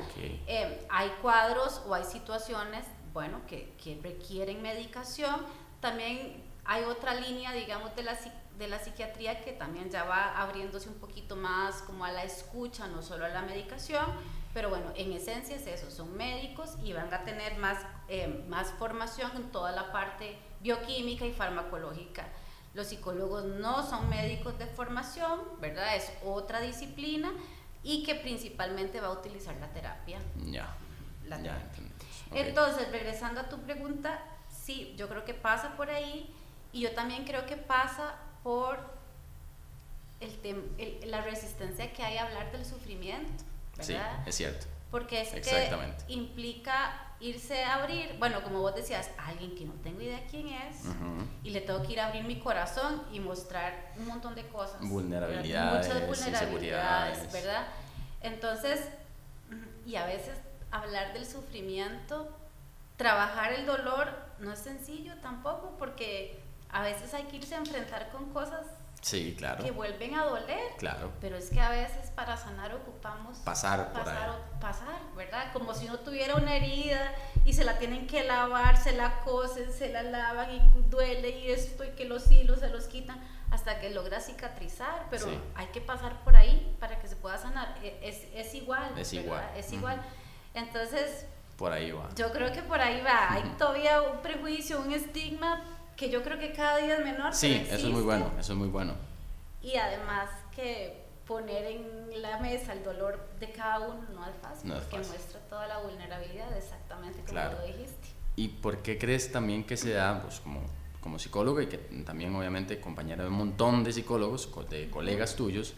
[0.48, 5.36] Em, hay cuadros o hay situaciones, bueno, que, que, requieren medicación.
[5.80, 8.18] También hay otra línea, digamos, de la,
[8.58, 12.88] de la psiquiatría que también ya va abriéndose un poquito más como a la escucha,
[12.88, 14.06] no solo a la medicación
[14.56, 17.78] pero bueno, en esencia es eso, son médicos y van a tener más,
[18.08, 22.26] eh, más formación en toda la parte bioquímica y farmacológica.
[22.76, 25.95] Los psicólogos no son médicos de formación, ¿verdad?
[25.95, 27.32] Es otra disciplina
[27.84, 30.19] y que principalmente va a utilizar la terapia.
[30.45, 30.76] Ya.
[31.26, 31.39] La
[32.32, 36.30] Entonces, regresando a tu pregunta, sí, yo creo que pasa por ahí
[36.73, 38.78] y yo también creo que pasa por
[40.19, 43.43] el la resistencia que hay a hablar del sufrimiento.
[43.80, 43.95] Sí,
[44.26, 44.67] es cierto.
[44.91, 50.01] Porque es que implica irse a abrir, bueno, como vos decías, alguien que no tengo
[50.01, 50.84] idea quién es,
[51.43, 54.82] y le tengo que ir a abrir mi corazón y mostrar un montón de cosas.
[54.82, 57.68] Vulnerabilidades, Muchas vulnerabilidades, ¿verdad?
[58.22, 58.89] Entonces,
[59.86, 60.38] y a veces
[60.72, 62.36] hablar del sufrimiento,
[62.97, 64.09] trabajar el dolor,
[64.39, 66.39] no es sencillo tampoco, porque
[66.70, 68.66] a veces hay que irse a enfrentar con cosas
[69.06, 69.64] Sí, claro.
[69.64, 70.72] Que vuelven a doler.
[70.80, 71.12] Claro.
[71.22, 75.53] Pero es que a veces para sanar ocupamos pasar, pasar, pasar, ¿verdad?
[75.53, 77.14] Como si uno tuviera una herida
[77.45, 81.51] y se la tienen que lavar, se la cosen, se la lavan y duele y
[81.51, 85.82] esto y que los hilos se los quitan hasta que logra cicatrizar, pero hay que
[85.82, 87.78] pasar por ahí para que se pueda sanar.
[87.84, 88.97] E, es, es igual.
[88.97, 89.47] Es igual.
[89.56, 90.01] Es igual.
[90.56, 91.28] Entonces,
[91.58, 92.10] por ahí va.
[92.16, 93.34] Yo creo que por ahí va.
[93.34, 95.62] Hay todavía un prejuicio, un estigma
[95.96, 97.34] que yo creo que cada día es menor.
[97.34, 98.93] Sí, eso es muy bueno, eso es muy bueno.
[99.62, 104.72] Y además que poner en la mesa el dolor de cada uno no es fácil,
[104.72, 108.10] porque muestra toda la vulnerabilidad, exactamente como lo dijiste.
[108.36, 110.62] ¿Y por qué crees también que se da, pues como,
[111.02, 115.74] como psicólogo y que también obviamente compañera de un montón de psicólogos, de colegas tuyos,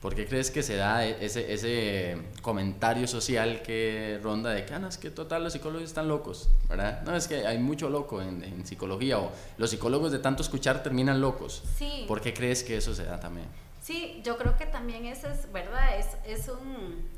[0.00, 4.74] ¿Por qué crees que se da e-, ese, ese comentario social que ronda de que,
[4.74, 7.02] ah, es que total los psicólogos están locos, ¿verdad?
[7.02, 10.82] No, es que hay mucho loco en, en, psicología o los psicólogos de tanto escuchar
[10.82, 11.64] terminan locos.
[11.76, 12.04] Sí.
[12.06, 13.48] ¿Por qué crees que eso se da también?
[13.80, 15.98] Sí, yo creo que también eso es, ¿verdad?
[15.98, 17.08] Es, es, un,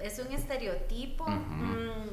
[0.00, 1.24] es un estereotipo.
[1.28, 2.08] Mm,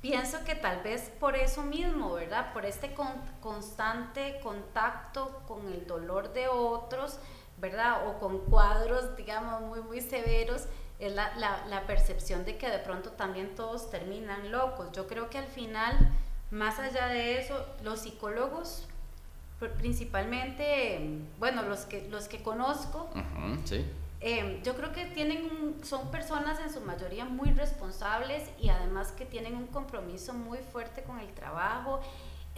[0.00, 2.52] pienso que tal vez por eso mismo, ¿verdad?
[2.52, 2.92] Por este
[3.40, 7.20] constante contacto con el dolor de otros
[7.60, 8.08] ¿verdad?
[8.08, 10.66] O con cuadros, digamos, muy, muy severos,
[10.98, 14.90] es la, la, percepción de que de pronto también todos terminan locos.
[14.92, 15.96] Yo creo que al final,
[16.50, 18.88] más allá de eso, los psicólogos,
[19.78, 23.10] principalmente, bueno, los que, los que conozco,
[24.20, 29.24] eh, yo creo que tienen son personas en su mayoría muy responsables y además que
[29.24, 32.00] tienen un compromiso muy fuerte con el trabajo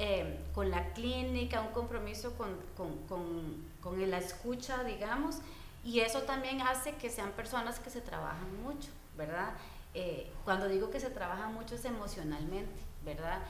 [0.03, 5.39] Em, con la clínica, un compromiso con, con, con, con, la escucha, digamos,
[5.85, 9.53] y eso también hace que sean personas que se trabajan mucho, ¿verdad?
[9.95, 13.41] Eh, cuando digo que se trabaja mucho es emocionalmente, ¿verdad?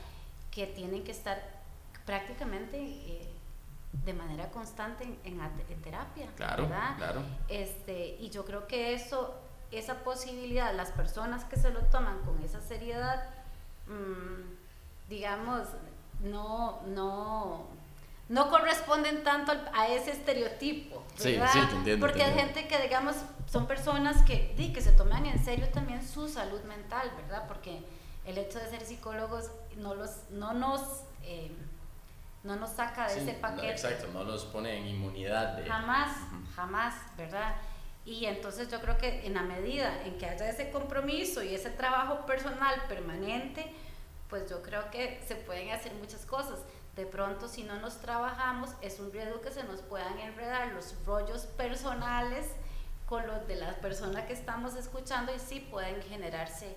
[0.50, 1.42] Que tienen que estar
[2.06, 3.30] prácticamente eh,
[4.04, 6.96] de manera constante en, en, terapia, claro, ¿verdad?
[6.96, 7.22] Claro.
[7.48, 9.34] Este, y yo creo que eso,
[9.72, 13.28] esa posibilidad, las personas que se lo toman con esa seriedad,
[13.86, 15.66] mmm, digamos,
[16.20, 17.66] no, no,
[18.30, 21.50] no corresponden tanto a ese estereotipo, ¿verdad?
[21.52, 23.16] Sí, sí, entiendo, Porque hay gente que, digamos,
[23.46, 27.48] son personas que, que se toman en serio también su salud mental, ¿verdad?
[27.48, 27.82] Porque
[28.24, 30.80] el hecho de ser psicólogos no, los, no nos...
[31.24, 31.50] Eh,
[32.42, 33.70] no nos saca de ese paquete.
[33.70, 35.62] exacto, no los pone en inmunidad.
[35.66, 36.16] Jamás,
[36.56, 37.54] jamás, ¿verdad?
[38.06, 41.68] Y entonces yo creo que en la medida en que haya ese compromiso y ese
[41.68, 43.70] trabajo personal permanente,
[44.30, 46.60] pues yo creo que se pueden hacer muchas cosas.
[47.00, 50.94] De pronto, si no nos trabajamos, es un riesgo que se nos puedan enredar los
[51.06, 52.44] rollos personales
[53.06, 56.76] con los de la persona que estamos escuchando y sí pueden generarse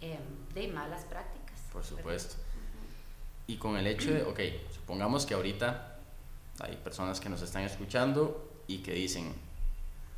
[0.00, 0.20] em,
[0.54, 1.58] de malas prácticas.
[1.72, 2.36] Por supuesto.
[3.48, 4.38] Y con el hecho de, ok,
[4.72, 5.98] supongamos que ahorita
[6.60, 9.34] hay personas que nos están escuchando y que dicen,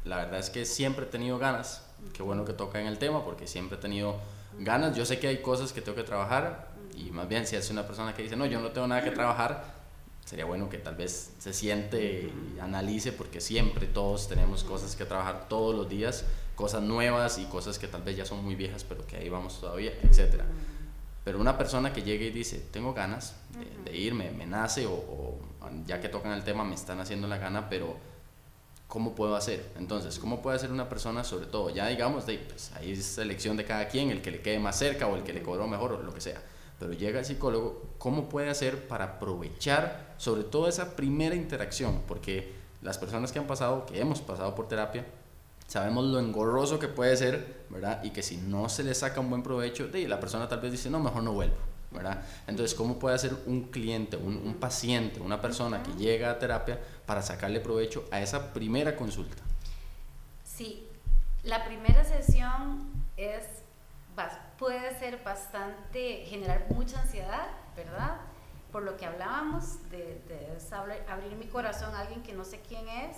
[0.04, 3.24] la verdad es que siempre he tenido ganas, qué bueno que toca en el tema
[3.24, 4.20] porque siempre he tenido
[4.58, 6.67] ganas, yo sé que hay cosas que tengo que trabajar
[7.06, 9.10] y más bien si es una persona que dice, no, yo no tengo nada que
[9.10, 9.78] trabajar,
[10.24, 15.04] sería bueno que tal vez se siente y analice porque siempre todos tenemos cosas que
[15.04, 16.24] trabajar todos los días,
[16.54, 19.60] cosas nuevas y cosas que tal vez ya son muy viejas pero que ahí vamos
[19.60, 20.42] todavía, etc.
[21.24, 23.36] Pero una persona que llegue y dice, tengo ganas
[23.84, 25.38] de, irme, me nace o,
[25.86, 27.96] ya que tocan el tema me están haciendo la gana, pero
[28.86, 29.72] ¿cómo puedo hacer?
[29.78, 33.56] Entonces, ¿cómo puede hacer una persona, sobre todo, ya digamos, de, pues, ahí es elección
[33.56, 35.92] de cada quien, el que le quede más cerca o el que le cobró mejor
[35.92, 36.42] o lo que sea,
[36.78, 42.02] pero llega el psicólogo, ¿cómo puede hacer para aprovechar sobre todo esa primera interacción?
[42.06, 45.04] Porque las personas que han pasado, que hemos pasado por terapia,
[45.66, 48.02] sabemos lo engorroso que puede ser, ¿verdad?
[48.04, 50.72] Y que si no se le saca un buen provecho, de, la persona tal vez
[50.72, 51.56] dice, no, mejor no vuelvo,
[51.90, 52.22] ¿verdad?
[52.46, 56.80] Entonces, ¿cómo puede hacer un cliente, un, un paciente, una persona que llega a terapia
[57.06, 59.42] para sacarle provecho a esa primera consulta?
[60.44, 60.88] Sí,
[61.42, 63.57] la primera sesión es
[64.58, 68.16] puede ser bastante, generar mucha ansiedad, ¿verdad?
[68.72, 70.20] Por lo que hablábamos, de,
[71.08, 73.16] abrir mi corazón a alguien que no sé quién es,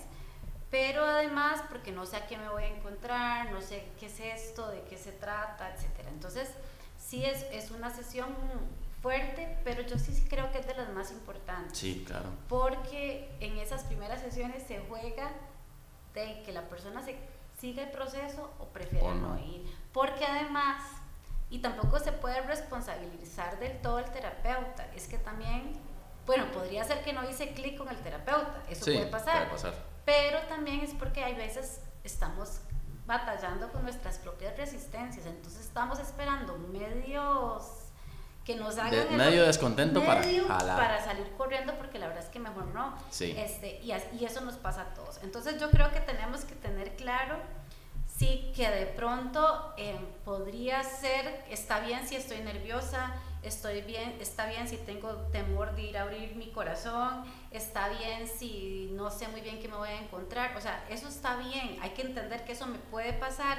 [0.69, 4.19] pero además porque no sé a quién me voy a encontrar, no sé qué es
[4.19, 6.07] esto, de qué se trata, etc.
[6.09, 6.49] Entonces,
[6.97, 8.27] sí es, es una sesión
[9.01, 11.77] fuerte, pero yo sí creo que es de las más importantes.
[11.77, 12.29] Sí, claro.
[12.47, 15.31] Porque en esas primeras sesiones se juega
[16.13, 17.17] de que la persona se
[17.59, 19.65] siga el proceso o prefiera no ir.
[19.91, 21.00] Porque además
[21.51, 24.87] y tampoco se puede responsabilizar del todo el terapeuta.
[24.95, 25.73] Es que también,
[26.25, 29.49] bueno, podría ser que no hice clic con el terapeuta, eso puede, pasar,
[30.05, 32.61] Pero también es porque hay veces estamos
[33.05, 37.65] batallando con nuestras propias resistencias, entonces estamos esperando medios
[38.45, 40.21] que nos hagan medio descontento para
[40.57, 42.95] para salir corriendo porque la verdad es que mejor no.
[43.19, 45.19] Este y, y eso nos pasa a todos.
[45.21, 47.35] Entonces yo creo que tenemos que tener claro
[48.21, 54.45] sí que de pronto eh, podría ser, está bien si estoy nerviosa, estoy bien, está
[54.45, 59.27] bien si tengo temor de ir a abrir mi corazón, está bien si no sé
[59.29, 62.45] muy bien qué me voy a encontrar, o sea, eso está bien, hay que entender
[62.45, 63.57] que eso me puede pasar,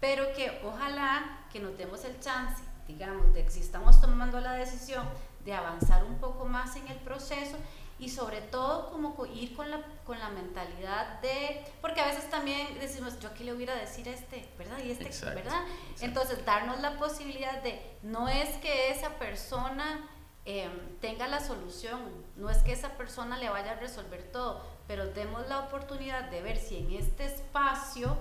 [0.00, 4.54] pero que ojalá que nos demos el chance, digamos, de que si estamos tomando la
[4.54, 5.06] decisión
[5.44, 7.56] de avanzar un poco más en el proceso,
[8.00, 12.78] y sobre todo como ir con la, con la mentalidad de, porque a veces también
[12.80, 14.78] decimos, yo aquí le hubiera decir este, ¿verdad?
[14.82, 15.60] Y este, ¿verdad?
[16.00, 20.08] Entonces, darnos la posibilidad de, no es que esa persona
[20.46, 22.00] em, tenga la solución,
[22.36, 26.40] no es que esa persona le vaya a resolver todo, pero demos la oportunidad de
[26.40, 28.16] ver si en este espacio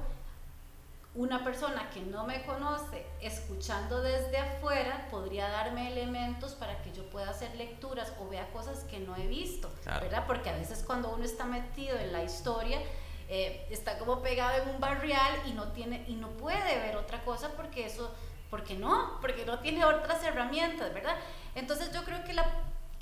[1.20, 7.10] una persona que no me conoce, escuchando desde afuera, podría darme elementos para que yo
[7.10, 10.24] pueda hacer lecturas o vea cosas que no he visto, ¿verdad?
[10.26, 12.80] Porque a veces cuando uno está metido en la historia,
[13.28, 17.22] eh, está como pegado en un barrial y no tiene y no puede ver otra
[17.26, 18.16] cosa porque eso,
[18.50, 21.18] porque no, porque no tiene otras herramientas, ¿verdad?
[21.54, 22.46] Entonces yo creo que la,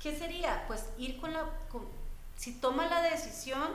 [0.02, 0.64] ¿qué sería?
[0.66, 1.44] Pues ir con la,
[2.34, 3.68] si toma la decisión,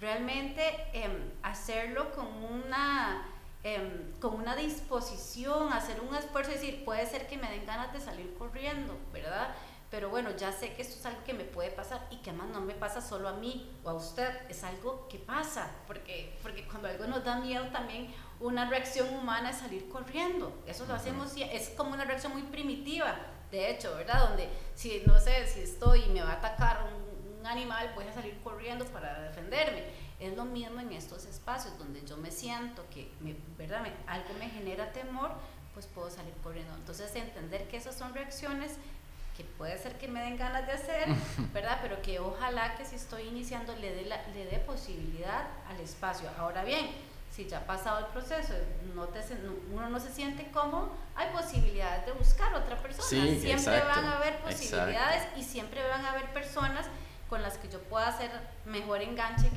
[0.00, 0.62] realmente
[0.92, 3.26] em, hacerlo con una
[3.62, 7.92] Em, con una disposición, hacer un esfuerzo, es decir, puede ser que me den ganas
[7.92, 9.54] de salir corriendo, ¿verdad?
[9.90, 12.48] Pero bueno, ya sé que esto es algo que me puede pasar y que además
[12.54, 16.66] no me pasa solo a mí o a usted, es algo que pasa, porque, porque
[16.66, 21.34] cuando algo nos da miedo también una reacción humana es salir corriendo, eso lo hacemos,
[21.36, 23.14] es como una reacción muy primitiva,
[23.50, 24.28] de hecho, ¿verdad?
[24.28, 28.06] Donde si no sé, si estoy y me va a atacar un, un animal, voy
[28.06, 32.84] a salir corriendo para defenderme es lo mismo en estos espacios donde yo me siento
[32.90, 33.86] que me, ¿verdad?
[34.06, 35.32] algo me genera temor,
[35.74, 36.74] pues puedo salir corriendo.
[36.74, 38.72] Entonces entender que esas son reacciones
[39.36, 41.08] que puede ser que me den ganas de hacer,
[41.54, 41.78] ¿verdad?
[41.80, 46.28] Pero que ojalá que si estoy iniciando le dé, le dé posibilidad al espacio.
[46.38, 46.90] Ahora bien,
[47.30, 48.52] si ya ha pasado el proceso,
[48.94, 49.20] no te,
[49.72, 53.08] uno no se siente cómodo, hay posibilidades de buscar otra persona.
[53.08, 56.86] siempre van a haber posibilidades y siempre van a haber personas
[57.30, 58.30] con las que yo pueda hacer
[58.66, 59.48] mejor enganche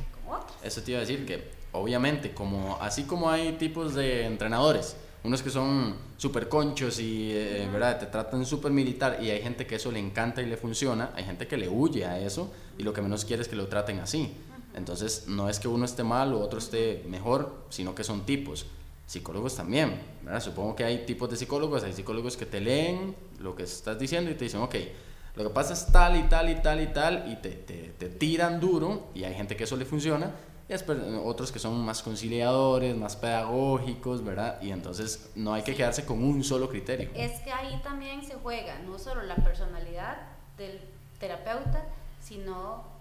[0.63, 5.41] eso te iba a decir que, obviamente, como, así como hay tipos de entrenadores, unos
[5.41, 7.99] que son súper conchos y eh, ¿verdad?
[7.99, 11.23] te tratan súper militar y hay gente que eso le encanta y le funciona, hay
[11.23, 13.99] gente que le huye a eso y lo que menos quiere es que lo traten
[13.99, 14.33] así.
[14.75, 18.65] Entonces no es que uno esté mal o otro esté mejor, sino que son tipos.
[19.05, 20.41] Psicólogos también, ¿verdad?
[20.41, 24.31] Supongo que hay tipos de psicólogos, hay psicólogos que te leen lo que estás diciendo
[24.31, 24.75] y te dicen, ok,
[25.35, 28.09] lo que pasa es tal y tal y tal y tal y te, te, te
[28.09, 30.31] tiran duro y hay gente que eso le funciona
[30.69, 30.73] y
[31.23, 34.61] otros que son más conciliadores, más pedagógicos, ¿verdad?
[34.61, 37.09] Y entonces no hay que quedarse con un solo criterio.
[37.15, 40.17] Es que ahí también se juega no solo la personalidad
[40.57, 40.79] del
[41.19, 41.85] terapeuta,
[42.21, 42.93] sino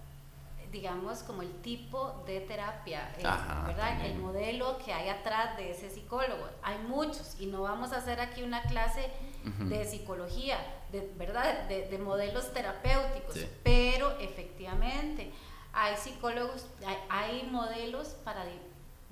[0.72, 4.06] digamos, como el tipo de terapia, eh, ¿verdad?
[4.06, 6.48] El modelo que hay atrás de ese psicólogo.
[6.62, 9.10] Hay muchos y no vamos a hacer aquí una clase
[9.42, 10.58] de psicología,
[10.90, 11.68] de, ¿verdad?
[11.68, 15.32] De, modelos terapéuticos, pero efectivamente
[15.72, 16.66] hay psicólogos,
[17.08, 18.44] hay, modelos para,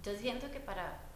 [0.02, 1.06] yo siento que para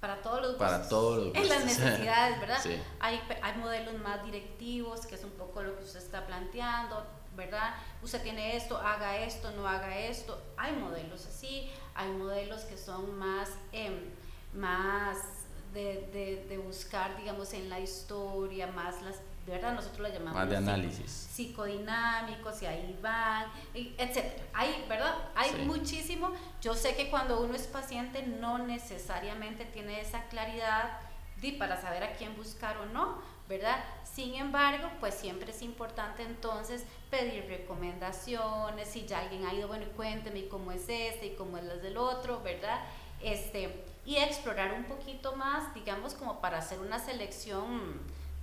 [0.00, 2.58] para todos los para todos los en las necesidades, ¿verdad?
[3.00, 7.04] Hay, hay modelos más directivos, que es un poco lo que usted está planteando,
[7.36, 7.74] ¿verdad?
[8.02, 10.42] Usted tiene esto, haga esto, no haga esto.
[10.56, 14.10] Hay modelos así, hay modelos que son más, em,
[14.54, 15.39] más
[15.72, 19.16] de, de, buscar, digamos, en la historia, más las
[19.46, 21.10] de verdad nosotros la llamamos más de análisis.
[21.10, 24.44] psicodinámicos y ahí van etcétera.
[24.52, 26.30] Hay verdad hay muchísimo.
[26.60, 31.00] Yo sé que cuando uno es paciente no necesariamente tiene esa claridad
[31.40, 33.18] de, para saber a quién buscar o no
[33.48, 38.88] verdad sin embargo pues siempre es importante entonces pedir recomendaciones.
[38.88, 41.96] Si ya alguien ha ido bueno cuénteme cómo es este y cómo es el del
[41.96, 42.80] otro verdad
[43.22, 48.00] este y explorar un poquito más digamos como para hacer una selección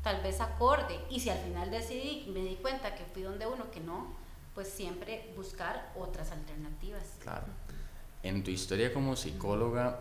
[0.08, 1.00] tal vez acorde.
[1.10, 4.14] Y si al final decidí, me di cuenta que fui donde uno que no,
[4.56, 7.04] pues siempre buscar otras alternativas.
[7.22, 7.46] Claro.
[8.24, 10.00] En tu historia como psicóloga,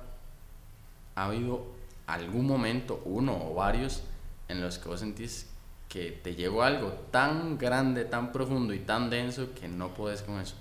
[1.16, 1.66] ¿ha habido
[2.06, 4.02] algún momento, uno o varios,
[4.48, 5.48] en los que vos sentís
[5.88, 10.40] que te llegó algo tan grande, tan profundo y tan denso que no puedes con
[10.40, 10.54] eso?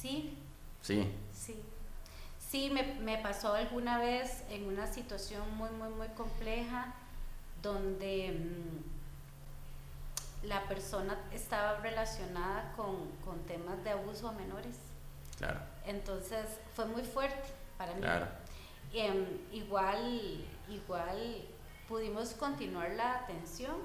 [0.00, 0.36] Sí.
[1.32, 1.62] Sí.
[2.50, 6.92] Sí, me, pasó alguna vez en una situación muy, muy, muy compleja
[7.62, 8.82] donde mm,
[10.48, 13.08] la persona estaba relacionada con,
[13.46, 14.78] temas de abuso a menores.
[15.38, 15.60] Claro.
[15.86, 18.00] Entonces fue muy fuerte para mí.
[18.00, 18.26] Claro.
[18.92, 21.44] Em, igual, igual
[21.88, 23.76] pudimos continuar la atención,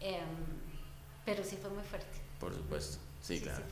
[0.00, 0.28] em,
[1.24, 2.18] pero sí fue muy fuerte.
[2.38, 2.98] Por supuesto.
[3.22, 3.58] Sí, claro.
[3.58, 3.64] Sí,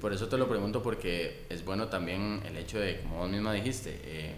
[0.00, 3.52] por eso te lo pregunto porque es bueno también el hecho de, como vos misma
[3.52, 4.34] dijiste, eh,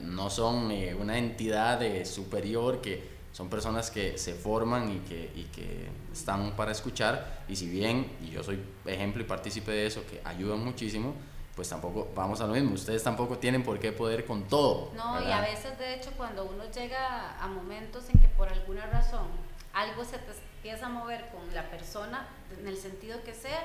[0.00, 5.44] no son eh, una entidad superior que son personas que se forman y que, y
[5.44, 10.04] que están para escuchar y si bien, y yo soy ejemplo y partícipe de eso,
[10.10, 11.14] que ayudan muchísimo,
[11.54, 14.92] pues tampoco vamos a lo mismo, ustedes tampoco tienen por qué poder con todo.
[14.94, 18.86] No, y a veces de hecho cuando uno llega a momentos en que por alguna
[18.86, 19.26] razón
[19.72, 23.60] algo se te empieza a mover con la persona, en el sentido que sea,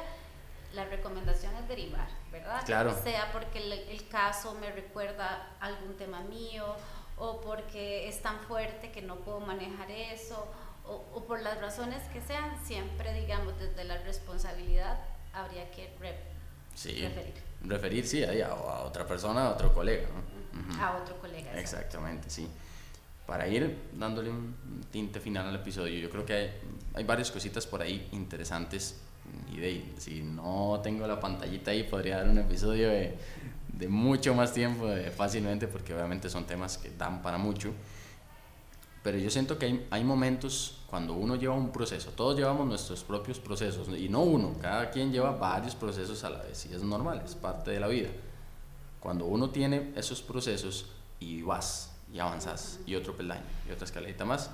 [0.73, 2.63] la recomendación es derivar, ¿verdad?
[2.65, 2.95] Claro.
[3.03, 6.75] Sea porque el, caso me recuerda algún tema mío,
[7.17, 10.47] o porque es tan fuerte que no puedo manejar eso,
[10.85, 14.99] o, por las razones que sean, siempre, digamos, desde la responsabilidad
[15.33, 17.33] habría que referir.
[17.61, 20.07] Referir, sí, a, a, otra persona, a otro colega.
[20.79, 21.57] A otro colega.
[21.59, 22.49] Exactamente, sí
[23.25, 26.51] para ir dándole un tinte final al episodio, yo creo que hay,
[26.93, 29.01] hay varias cositas por ahí interesantes.
[29.51, 33.17] Y de, si no tengo la pantallita ahí, podría dar un episodio de,
[33.67, 37.71] de mucho más tiempo, fácilmente, porque obviamente son temas que dan para mucho.
[39.03, 43.03] Pero yo siento que hay, hay momentos cuando uno lleva un proceso, todos llevamos nuestros
[43.03, 46.83] propios procesos, y no uno, cada quien lleva varios procesos a la vez, y es
[46.83, 48.09] normal, es parte de la vida.
[48.99, 50.85] Cuando uno tiene esos procesos
[51.19, 54.49] y vas y avanzas y otro peldaño y otra escalerita más.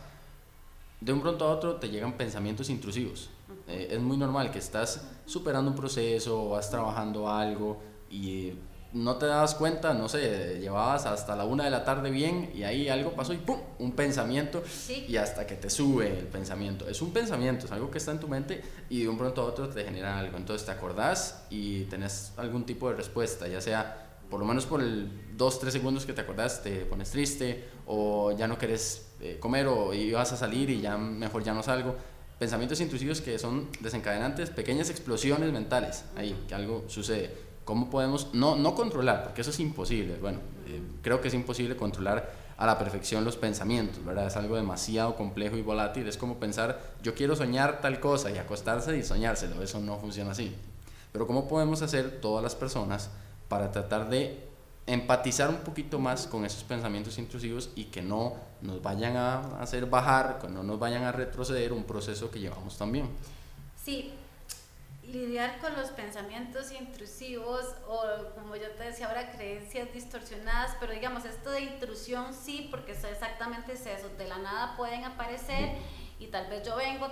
[1.02, 3.30] De un pronto a otro te llegan pensamientos intrusivos.
[3.68, 7.80] Eh, es muy normal que estás superando un proceso, vas trabajando algo
[8.10, 8.54] y
[8.92, 12.64] no te das cuenta, no sé, llevabas hasta la una de la tarde bien y
[12.64, 13.60] ahí algo pasó y ¡pum!
[13.78, 14.64] Un pensamiento
[15.08, 16.88] y hasta que te sube el pensamiento.
[16.88, 19.46] Es un pensamiento, es algo que está en tu mente y de un pronto a
[19.46, 20.38] otro te genera algo.
[20.38, 24.82] Entonces te acordás y tenés algún tipo de respuesta, ya sea por lo menos por
[24.82, 29.38] el 2, 3 segundos que te acordás, te pones triste o ya no querés eh,
[29.40, 31.96] comer o ibas a salir y ya mejor ya no salgo.
[32.40, 37.36] Pensamientos intrusivos que son desencadenantes, pequeñas explosiones mentales ahí, que algo sucede.
[37.66, 41.76] ¿Cómo podemos, no, no controlar, porque eso es imposible, bueno, eh, creo que es imposible
[41.76, 44.28] controlar a la perfección los pensamientos, ¿verdad?
[44.28, 48.38] Es algo demasiado complejo y volátil, es como pensar, yo quiero soñar tal cosa y
[48.38, 50.56] acostarse y soñárselo, eso no funciona así.
[51.12, 53.10] Pero ¿cómo podemos hacer todas las personas
[53.50, 54.40] para tratar de
[54.88, 59.86] empatizar un poquito más con esos pensamientos intrusivos y que no nos vayan a hacer
[59.86, 63.10] bajar, no nos vayan a retroceder un proceso que llevamos también.
[63.84, 64.14] Sí,
[65.04, 68.02] lidiar con los pensamientos intrusivos o
[68.36, 73.08] como yo te decía ahora creencias distorsionadas, pero digamos esto de intrusión sí, porque eso
[73.08, 75.78] exactamente es eso, de la nada pueden aparecer
[76.20, 77.08] y tal vez yo vengo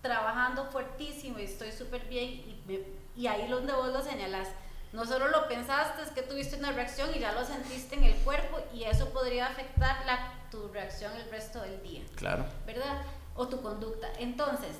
[0.00, 2.84] trabajando fuertísimo y estoy súper bien y,
[3.16, 4.48] y ahí donde vos lo señalas
[4.94, 8.14] no solo lo pensaste, es que tuviste una reacción y ya lo sentiste en el
[8.18, 12.02] cuerpo y eso podría afectar la, tu reacción el resto del día.
[12.14, 12.44] Claro.
[12.66, 13.02] ¿Verdad?
[13.34, 14.08] O tu conducta.
[14.18, 14.76] Entonces,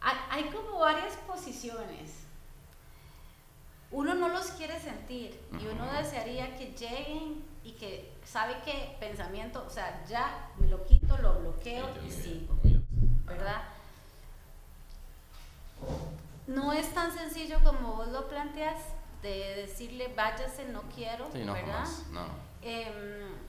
[0.00, 2.24] hay, como varias posiciones.
[3.90, 9.64] Uno no los quiere sentir y uno desearía que lleguen y que sabe que pensamiento,
[9.66, 12.58] o sea, ya me lo quito, lo bloqueo y sigo.
[13.24, 13.62] ¿Verdad?
[16.46, 18.78] no es tan sencillo como vos lo planteas
[19.22, 21.86] de decirle váyase, no quiero, ¿verdad?
[22.62, 23.43] Em,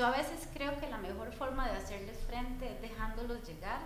[0.00, 3.80] yo a veces creo que la mejor forma de hacerles frente es dejándolos llegar,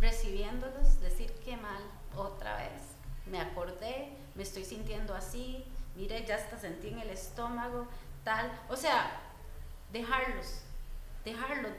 [0.00, 1.82] recibiéndolos, decir qué mal
[2.16, 2.80] otra vez,
[3.26, 5.62] me acordé, me estoy sintiendo así,
[5.94, 7.86] mire, ya hasta sentí en el estómago,
[8.24, 9.10] tal, o sea,
[9.92, 10.62] dejarlos,
[11.22, 11.72] dejarlos,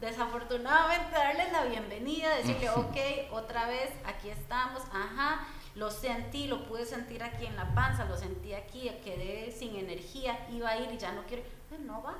[0.00, 2.96] desafortunadamente darles la bienvenida, decirle, ok,
[3.32, 5.46] otra vez, aquí estamos, ajá,
[5.76, 10.46] lo sentí, lo pude sentir aquí en la panza, lo sentí aquí, quedé sin energía,
[10.50, 12.16] iba a ir y ya no quiero, pues no va,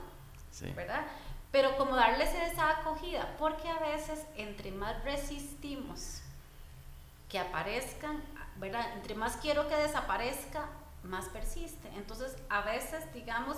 [0.75, 1.07] ¿verdad?
[1.51, 6.21] Pero como darles esa acogida, porque a veces entre más resistimos
[7.31, 8.23] que aparezcan,
[8.57, 8.93] ¿verdad?
[8.95, 10.67] Entre más quiero que desaparezca,
[11.03, 11.89] más persiste.
[11.97, 13.57] Entonces, a veces, digamos,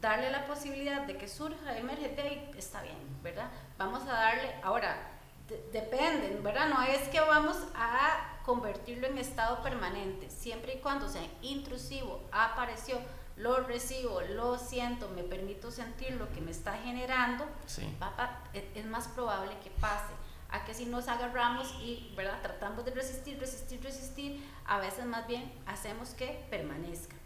[0.00, 3.50] darle la posibilidad de que surja, emergente, está bien, ¿verdad?
[3.76, 5.13] Vamos a darle, ahora,
[5.72, 6.68] dependen, ¿verdad?
[6.68, 12.98] No es que vamos a convertirlo en estado permanente, siempre y cuando sea intrusivo, apareció,
[13.36, 17.46] lo recibo, lo siento, me permito sentir lo que me está generando,
[18.52, 20.12] es más probable que pase
[20.50, 22.40] a que si nos agarramos y ¿verdad?
[22.42, 27.16] tratamos de resistir, resistir, resistir, a veces más bien hacemos que permanezca.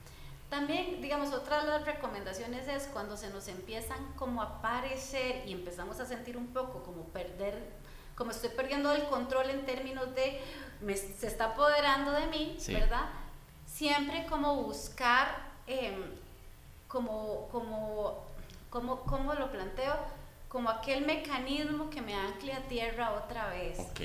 [0.49, 5.53] También, digamos, otra de las recomendaciones es cuando se nos empiezan como a aparecer y
[5.53, 7.71] empezamos a sentir un poco como perder,
[8.19, 10.41] como estoy perdiendo el control en términos de
[10.81, 13.07] me, se está apoderando de mí, ¿verdad?
[13.65, 15.29] Siempre como buscar,
[15.69, 16.03] em,
[16.89, 18.25] como, como,
[18.71, 19.95] como, como lo planteo,
[20.49, 23.79] como aquel mecanismo que me ancle a tierra otra vez.
[23.79, 24.01] Ok.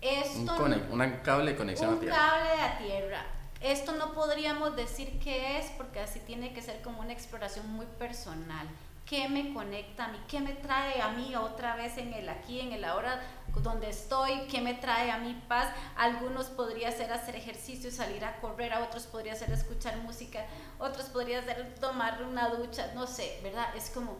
[0.00, 2.14] Esto, un, cable de conexión a tierra.
[2.14, 3.26] Un cable a tierra.
[3.60, 7.86] Esto no podríamos decir qué es porque así tiene que ser como una exploración muy
[7.98, 8.66] personal.
[9.06, 10.18] ¿Qué me conecta a mí?
[10.26, 13.20] ¿Qué me trae a mí otra vez en el aquí, en el ahora
[13.60, 14.46] donde estoy?
[14.50, 15.72] ¿Qué me trae a mí paz?
[15.96, 20.46] Algunos podría ser hacer ejercicio, salir a correr, a otros podría ser escuchar música,
[20.78, 23.74] otros podría ser tomar una ducha, no sé, ¿verdad?
[23.76, 24.16] Es como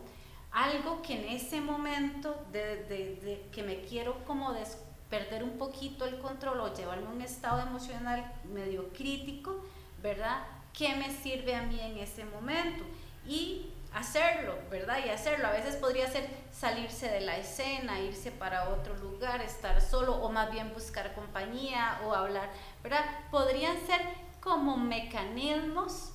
[0.53, 4.55] algo que en ese momento de, que me quiero como
[5.09, 9.65] perder un poquito el control o llevarme a un estado emocional medio crítico,
[10.03, 10.43] ¿verdad?
[10.73, 12.85] ¿Qué me sirve a mí en ese momento?
[13.27, 14.99] Y hacerlo, ¿verdad?
[15.05, 15.49] Y hacerlo.
[15.49, 20.31] A veces podría ser salirse de la escena, irse para otro lugar, estar solo o
[20.31, 22.51] más bien buscar compañía o hablar,
[22.83, 23.05] ¿verdad?
[23.31, 24.01] Podrían ser
[24.41, 26.13] como mecanismos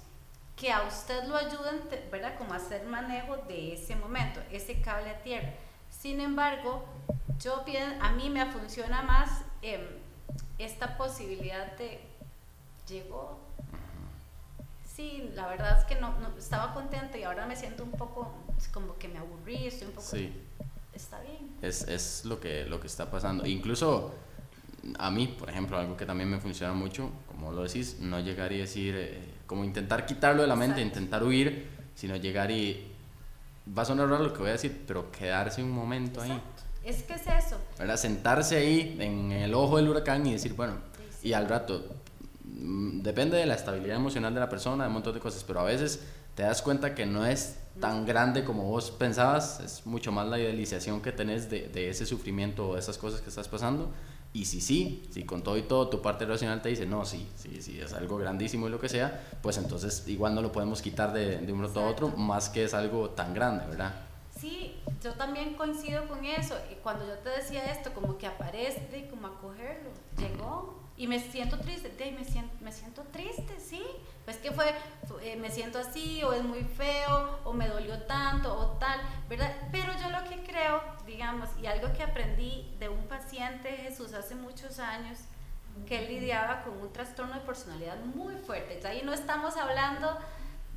[0.55, 2.38] que a usted lo ayuden, ¿verdad?
[2.38, 5.53] Como hacer manejo de ese momento, ese cable a tierra.
[5.89, 6.84] Sin embargo,
[7.39, 7.63] yo
[8.01, 9.82] a mí me funciona más em,
[10.57, 12.01] esta posibilidad de
[12.88, 13.47] llegó.
[14.98, 18.34] Sí, la verdad es que no, estaba contenta y ahora me siento un poco
[18.74, 20.08] como que me aburrí, estoy un poco.
[20.08, 20.34] Sí.
[20.91, 21.52] Está bien.
[21.62, 23.45] Es, es lo, que, lo que está pasando.
[23.45, 24.16] Incluso
[24.98, 28.52] a mí, por ejemplo, algo que también me funciona mucho, como lo decís, no llegar
[28.52, 28.95] y decir.
[28.98, 32.91] Eh, como intentar quitarlo de la mente, intentar huir, sino llegar y
[33.78, 36.41] va a sonar raro lo que voy a decir, pero quedarse un momento ahí.
[36.84, 37.60] Es que es eso.
[37.78, 37.98] ¿verdad?
[37.98, 40.74] Sentarse ahí en el ojo del huracán y decir, bueno,
[41.22, 41.86] y al rato,
[43.04, 45.64] depende de la estabilidad emocional de la persona, de un montón de cosas, pero a
[45.64, 46.02] veces
[46.36, 50.39] te das cuenta que no es tan grande como vos pensabas, es mucho más la
[50.39, 53.91] idealización que tenés de, de ese sufrimiento o de esas cosas que estás pasando
[54.34, 57.28] y si sí, si con todo y todo tu parte racional te dice, no, sí,
[57.36, 60.82] sí, sí, es algo grandísimo y lo que sea, pues entonces igual no lo podemos
[60.82, 64.07] quitar de, de un rato a otro, más que es algo tan grande, ¿verdad?
[64.39, 66.57] Sí, yo también coincido con eso.
[66.71, 71.59] Y cuando yo te decía esto, como que aparece, como acogerlo, llegó, y me siento
[71.59, 73.83] triste, me siento, me siento triste, sí.
[74.25, 74.73] Pues que fue,
[75.21, 79.53] eh, me siento así, o es muy feo, o me dolió tanto, o tal, ¿verdad?
[79.71, 84.35] Pero yo lo que creo, digamos, y algo que aprendí de un paciente Jesús hace
[84.35, 85.19] muchos años,
[85.85, 88.85] que él lidiaba con un trastorno de personalidad muy fuerte.
[88.88, 90.17] Ahí no estamos hablando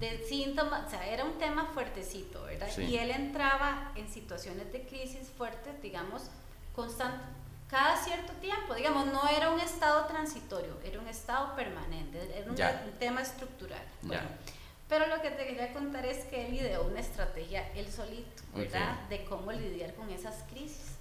[0.01, 2.69] de síntomas, o sea, era un tema fuertecito, ¿verdad?
[2.79, 6.31] Y él entraba en situaciones de crisis fuertes, digamos,
[6.75, 7.41] constantes
[7.71, 12.99] cada cierto tiempo, digamos, no era un estado transitorio, era un estado permanente, era un,
[12.99, 13.83] tema estructural.
[14.89, 19.09] pero lo que te quería contar es que él ideó una estrategia él solito, ¿verdad?
[19.09, 20.97] De cómo lidiar con esas crisis.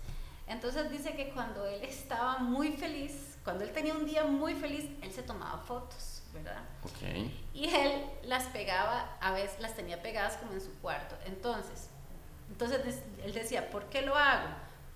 [0.45, 4.86] Entonces dice que cuando él estaba muy feliz, cuando él tenía un día muy feliz,
[5.02, 6.62] él se tomaba fotos, ¿verdad?
[7.54, 11.16] Y él las pegaba, a veces las tenía pegadas como en su cuarto.
[11.26, 11.90] Entonces,
[12.50, 14.48] entonces él decía, ¿por qué lo hago?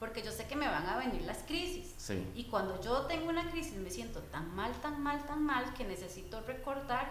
[0.03, 1.95] porque yo sé que me van a venir las crisis.
[2.35, 5.85] Y cuando yo tengo una crisis me siento tan mal, tan mal, tan mal que
[5.85, 7.09] necesito recordar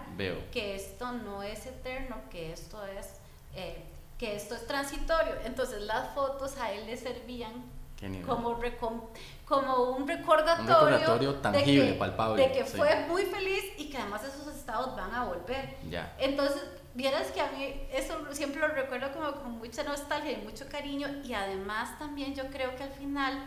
[0.51, 3.15] que esto no es eterno, que esto es,
[3.55, 3.83] eh,
[4.19, 5.33] que esto es transitorio.
[5.43, 7.63] Entonces las fotos a él le servían
[8.27, 8.59] como,
[9.45, 12.47] como un recordatorio, tangible, de que, palpable.
[12.47, 15.75] De que fue muy feliz y que además esos estados van a volver.
[15.89, 16.15] Ya.
[16.17, 16.63] Entonces
[16.93, 21.07] vieras que a mí eso siempre lo recuerdo como con mucha nostalgia y mucho cariño
[21.23, 23.43] y además también yo creo que al final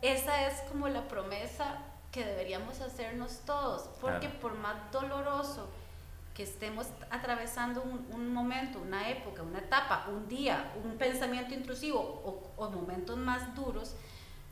[0.00, 1.76] esa es como la promesa
[2.10, 5.68] que deberíamos hacernos todos, porque por más doloroso
[6.34, 12.52] que estemos atravesando un, momento, una época, una etapa, un día, un pensamiento intrusivo o,
[12.56, 13.94] o, momentos más duros,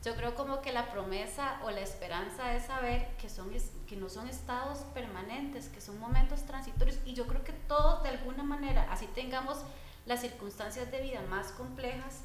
[0.03, 3.51] yo creo como que la promesa o la esperanza es saber que, son,
[3.87, 8.09] que no son estados permanentes, que son momentos transitorios y yo creo que todos de
[8.09, 9.59] alguna manera, así tengamos
[10.07, 12.21] las circunstancias de vida más complejas,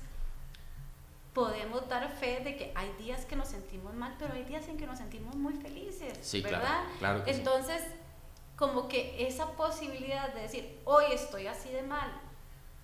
[1.34, 4.78] podemos dar fe de que hay días que nos sentimos mal, pero hay días en
[4.78, 6.82] que nos sentimos muy felices, sí, ¿verdad?
[6.98, 7.82] Claro, Entonces,
[8.56, 12.10] como que esa posibilidad de decir, hoy estoy así de mal,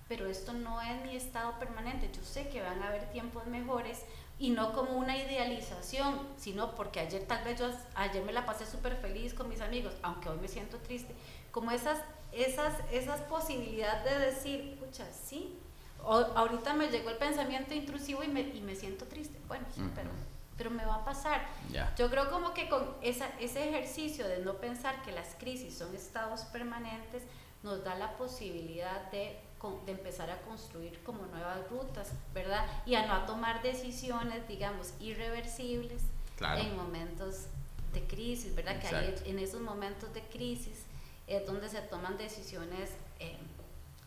[0.06, 4.04] pero esto no es mi estado permanente, yo sé que van a haber tiempos mejores
[4.42, 8.66] y no como una idealización, sino porque ayer tal vez yo, ayer me la pasé
[8.66, 11.14] súper feliz con mis amigos, aunque hoy me siento triste,
[11.52, 12.00] como esas,
[12.32, 15.56] esas, esas posibilidades de decir, pucha, sí,
[16.04, 19.38] ahorita me llegó el pensamiento intrusivo y me, y me siento triste.
[19.46, 20.10] Bueno, sí, pero,
[20.58, 21.46] pero me va a pasar.
[21.96, 25.94] Yo creo como que con esa, ese ejercicio de no pensar que las crisis son
[25.94, 27.22] estados permanentes,
[27.62, 29.38] nos da la posibilidad de,
[29.86, 32.66] de empezar a construir como nuevas rutas, ¿verdad?
[32.84, 36.02] Y a no tomar decisiones, digamos, irreversibles
[36.40, 37.46] en momentos
[37.92, 38.80] de crisis, ¿verdad?
[38.80, 40.84] Que hay, en esos momentos de crisis
[41.26, 42.90] es donde se toman decisiones
[43.20, 43.36] eh,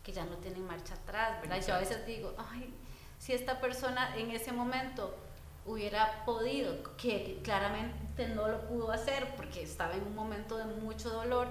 [0.02, 1.58] que ya no tienen marcha atrás, ¿verdad?
[1.60, 2.72] Y yo a veces digo, ay,
[3.18, 5.16] si esta persona en ese momento
[5.64, 11.10] hubiera podido, que claramente no lo pudo hacer porque estaba en un momento de mucho
[11.10, 11.48] dolor,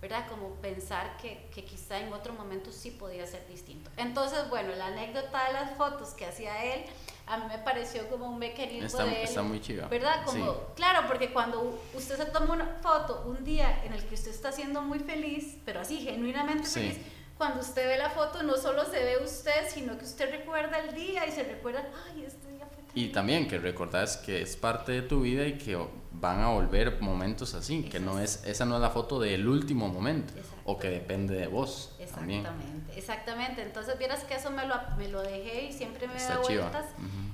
[0.00, 0.28] ¿verdad?
[0.28, 3.90] Como pensar que, que, quizá en otro momento sí podía ser distinto.
[3.96, 6.84] Entonces, bueno, la anécdota de las fotos que hacía él,
[7.26, 9.88] a mí me pareció como un mecanismo está, de él, está muy chiva.
[9.88, 10.24] ¿verdad?
[10.24, 14.30] Como, claro, porque cuando usted se toma una foto un día en el que usted
[14.30, 16.98] está siendo muy feliz, pero así genuinamente feliz,
[17.36, 20.94] cuando usted ve la foto no solo se ve usted, sino que usted recuerda el
[20.94, 24.92] día y se recuerda, ay, este día fue Y también que recordás que es parte
[24.92, 25.76] de tu vida y que
[26.20, 29.88] van a volver momentos así, que no es esa no es la foto del último
[29.88, 30.32] momento
[30.64, 31.92] o que depende de vos.
[31.98, 33.62] Exactamente, exactamente.
[33.62, 36.86] Entonces vieras que eso me lo, me lo dejé y siempre me da vueltas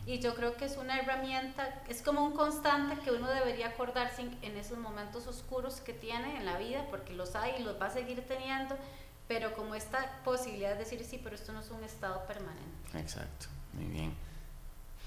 [0.06, 4.22] y yo creo que es una herramienta, es como un constante que uno debería acordarse
[4.42, 7.86] en esos momentos oscuros que tiene en la vida, porque los hay y los va
[7.86, 8.76] a seguir teniendo
[9.26, 12.98] pero como esta posibilidad de decir, sí, pero esto no es un estado permanente.
[12.98, 14.14] Exacto, muy bien.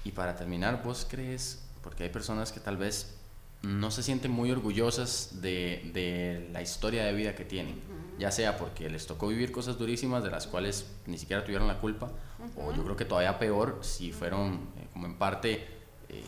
[0.04, 3.17] Y para terminar, ¿vos crees, porque hay personas que tal vez
[3.62, 7.80] no se sienten muy orgullosas de, de la historia de vida que tienen,
[8.18, 11.80] ya sea porque les tocó vivir cosas durísimas de las cuales ni siquiera tuvieron la
[11.80, 12.10] culpa,
[12.56, 15.66] o yo creo que todavía peor si fueron eh, como en parte
[16.08, 16.22] eh,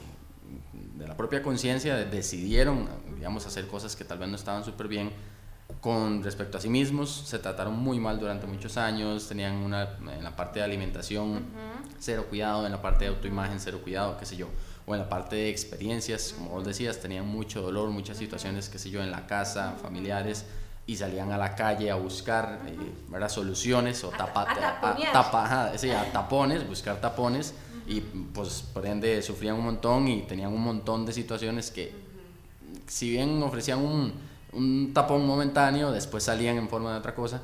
[0.97, 5.11] de la propia conciencia, decidieron, digamos, hacer cosas que tal vez no estaban súper bien,
[5.81, 10.25] con respecto a sí mismos, se trataron muy mal durante muchos años, tenían una, en
[10.25, 11.45] la parte de alimentación
[11.99, 14.49] cero cuidado, en la parte de autoimagen cero cuidado, qué sé yo,
[14.91, 18.79] o en la parte de experiencias, como vos decías, tenían mucho dolor, muchas situaciones, qué
[18.79, 20.45] sé yo, en la casa, familiares,
[20.87, 27.55] y salían a la calle a buscar uh soluciones o tapa, a, tapones, buscar tapones,
[27.87, 31.93] y pues por ende sufrían un montón y tenían un montón de situaciones que,
[32.89, 37.41] si bien ofrecían un un tapón momentáneo, después salían en forma de otra cosa.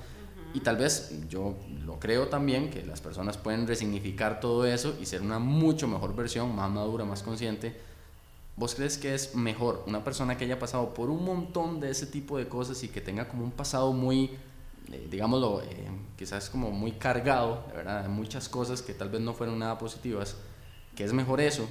[0.57, 1.55] Y tal vez yo
[1.85, 6.17] lo creo también que las personas pueden resignificar todo eso y ser una mucho mejor
[6.17, 7.79] versión, más madura, más consciente.
[8.57, 12.07] ¿Vos crees que es mejor una persona que haya pasado por un montón de ese
[12.07, 14.31] tipo de cosas y que tenga como un pasado muy,
[14.91, 18.09] eh, digámoslo, eh, quizás como muy cargado, ¿verdad?
[18.09, 20.37] Muchas cosas que tal vez no fueron nada positivas,
[20.95, 21.69] que es mejor eso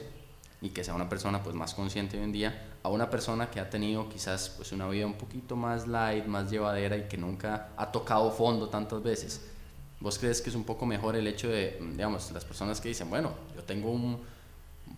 [0.66, 3.60] y que sea una persona pues más consciente hoy en día a una persona que
[3.60, 7.70] ha tenido quizás pues una vida un poquito más light, más llevadera y que nunca
[7.78, 9.42] ha tocado fondo tantas veces.
[10.00, 13.10] ¿Vos crees que es un poco mejor el hecho de, digamos, las personas que dicen,
[13.10, 14.20] bueno, yo tengo un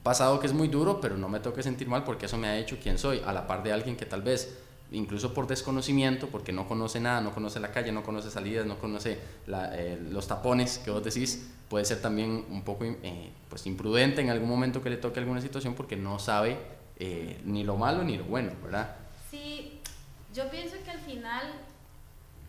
[0.04, 2.48] pasado que es muy duro, pero no me tengo que sentir mal porque eso me
[2.48, 4.58] ha hecho quien soy, a la par de alguien que tal vez
[4.92, 8.78] incluso por desconocimiento, porque no conoce nada, no conoce la calle, no conoce salidas, no
[8.78, 14.22] conoce eh, los tapones que vos decís, puede ser también un poco eh, pues imprudente
[14.22, 16.58] en algún momento que le toque alguna situación porque no sabe
[17.00, 18.96] eh, ni lo malo ni lo bueno, ¿verdad?
[19.30, 19.80] Sí,
[20.34, 21.54] yo pienso que al final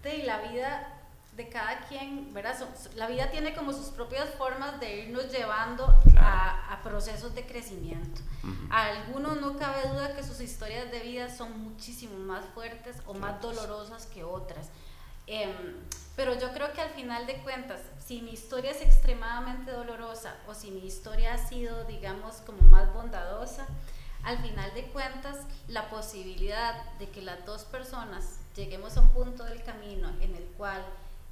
[0.02, 0.97] de la vida
[1.38, 2.56] de cada quien, ¿verdad?
[2.96, 5.86] la vida tiene como sus propias formas de irnos llevando
[6.18, 8.20] a, a, procesos de crecimiento.
[8.70, 13.14] A algunos no cabe duda que sus historias de vida son muchísimo más fuertes o
[13.14, 14.70] más dolorosas que otras.
[15.28, 15.76] Em,
[16.16, 20.54] pero yo creo que al final de cuentas, si mi historia es extremadamente dolorosa o
[20.54, 23.68] si mi historia ha sido, digamos, como más bondadosa,
[24.24, 25.36] al final de cuentas,
[25.68, 30.44] la posibilidad de que las dos personas lleguemos a un punto del camino en el
[30.56, 30.84] cual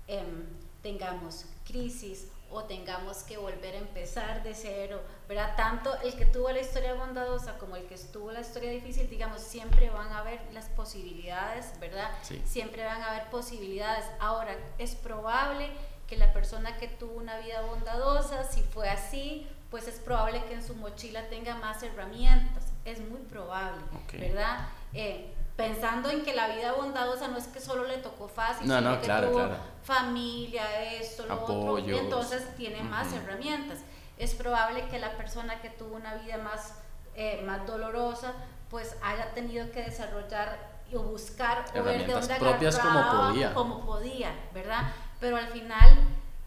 [0.09, 0.47] em,
[0.83, 5.57] tengamos crisis o tengamos que volver a empezar de cero, ¿verdad?
[5.57, 9.43] Tanto el que tuvo la historia bondadosa como el que estuvo la historia difícil, digamos,
[9.43, 12.11] siempre van a haber las posibilidades, ¿verdad?
[12.45, 14.05] Siempre van a haber posibilidades.
[14.21, 15.71] Ahora, es probable
[16.07, 20.55] que la persona que tuvo una vida bondadosa, si fue así, pues es probable que
[20.55, 23.83] en su mochila tenga más herramientas, es muy probable,
[24.13, 24.69] ¿verdad?
[24.95, 29.01] Eh, pensando en que la vida bondadosa no es que solo le tocó fácil, sino
[29.01, 29.49] que tuvo
[29.83, 33.79] familia, esto, lo otro, y entonces tiene más herramientas.
[34.19, 36.75] Es probable que la persona que tuvo una vida más,
[37.15, 38.35] eh, más dolorosa,
[38.71, 43.55] pues haya tenido que desarrollar o buscar o ver de dónde propias como podía.
[43.55, 44.93] como podía, ¿verdad?
[45.21, 45.99] Pero al final,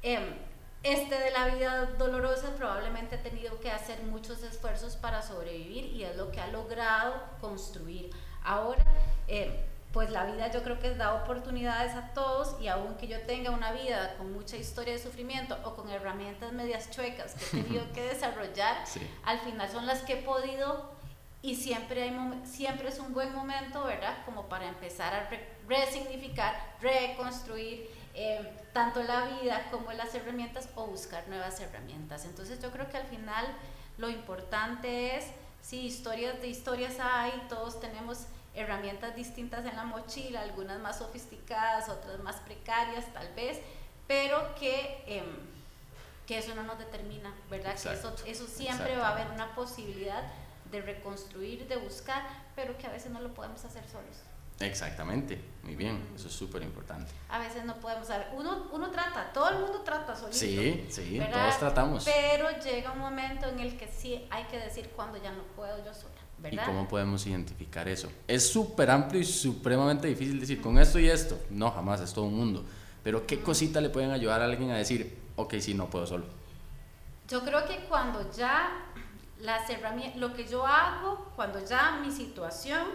[0.01, 0.23] em,
[0.83, 6.03] este de la vida dolorosa probablemente ha tenido que hacer muchos esfuerzos para sobrevivir y
[6.03, 8.11] es lo que ha logrado construir.
[8.43, 8.85] Ahora,
[9.27, 13.49] eh, pues la vida yo creo que da oportunidades a todos y aunque yo tenga
[13.51, 17.91] una vida con mucha historia de sufrimiento o con herramientas medias chuecas que he tenido
[17.93, 18.77] que desarrollar,
[19.25, 20.91] al final son las que he podido
[21.41, 24.17] y siempre, hay, siempre es un buen momento, ¿verdad?
[24.25, 25.29] Como para empezar a
[25.67, 32.25] resignificar, reconstruir eh, tanto la vida como las herramientas o buscar nuevas herramientas.
[32.25, 33.45] Entonces yo creo que al final
[33.97, 35.25] lo importante es,
[35.69, 41.89] si historias de historias hay, todos tenemos herramientas distintas en la mochila, algunas más sofisticadas,
[41.89, 43.59] otras más precarias tal vez,
[44.07, 45.27] pero que, em,
[46.25, 47.75] que eso no nos determina, ¿verdad?
[47.79, 50.23] que eso, eso siempre va a haber una posibilidad
[50.71, 54.17] de reconstruir, de buscar, pero que a veces no lo podemos hacer solos.
[54.59, 57.11] Exactamente, muy bien, eso es súper importante.
[57.29, 60.37] A veces no podemos saber, uno, uno trata, todo el mundo trata solito.
[60.37, 62.03] Sí, sí, todos tratamos.
[62.03, 65.77] Pero llega un momento en el que sí hay que decir cuando ya no puedo
[65.85, 66.19] yo sola.
[66.51, 68.09] ¿Y cómo podemos identificar eso?
[68.27, 71.39] Es súper amplio y supremamente difícil decir con esto y esto.
[71.49, 72.65] No, jamás, es todo un mundo.
[73.03, 76.25] Pero ¿qué cosita le pueden ayudar a alguien a decir, ok, sí, no puedo solo?
[77.27, 78.85] Yo creo que cuando ya
[79.39, 82.87] las herramientas, lo que yo hago, cuando ya mi situación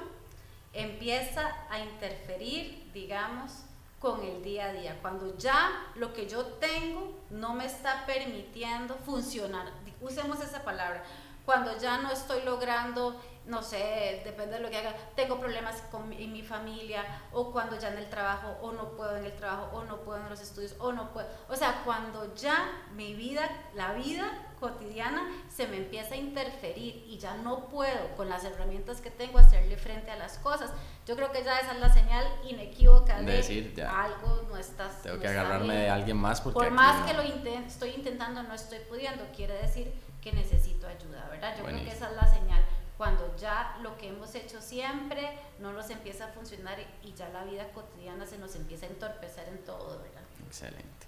[0.75, 3.65] empieza a interferir, digamos,
[4.01, 8.97] con el día a día, cuando ya lo que yo tengo no me está permitiendo
[8.97, 11.03] funcionar, usemos esa palabra,
[11.47, 16.13] cuando ya no estoy logrando no sé, depende de lo que haga, tengo problemas con,
[16.13, 19.71] en mi familia, o cuando ya en el trabajo, o no puedo en el trabajo,
[19.77, 21.29] o no puedo en los estudios, o no puedo.
[21.49, 24.27] O sea, cuando ya mi vida, la vida
[24.59, 29.39] cotidiana se me empieza a interferir y ya no puedo con las herramientas que tengo
[29.39, 30.71] hacerle frente a las cosas,
[31.07, 35.03] yo creo que ya esa es la señal inequívoca de, decir, algo no estás.
[35.03, 36.59] Tengo que agarrarme de alguien más porque.
[36.59, 39.93] Por más que lo estoy intentando, no estoy pudiendo, quiere decir
[40.23, 41.55] que necesito ayuda, ¿verdad?
[41.59, 42.65] Yo creo que esa es la señal
[42.97, 45.29] cuando ya lo que hemos hecho siempre
[45.61, 49.49] no nos empieza a funcionar y ya la vida cotidiana se nos empieza a entorpecer
[49.49, 50.23] en todo, ¿verdad?
[50.47, 51.07] Excelente.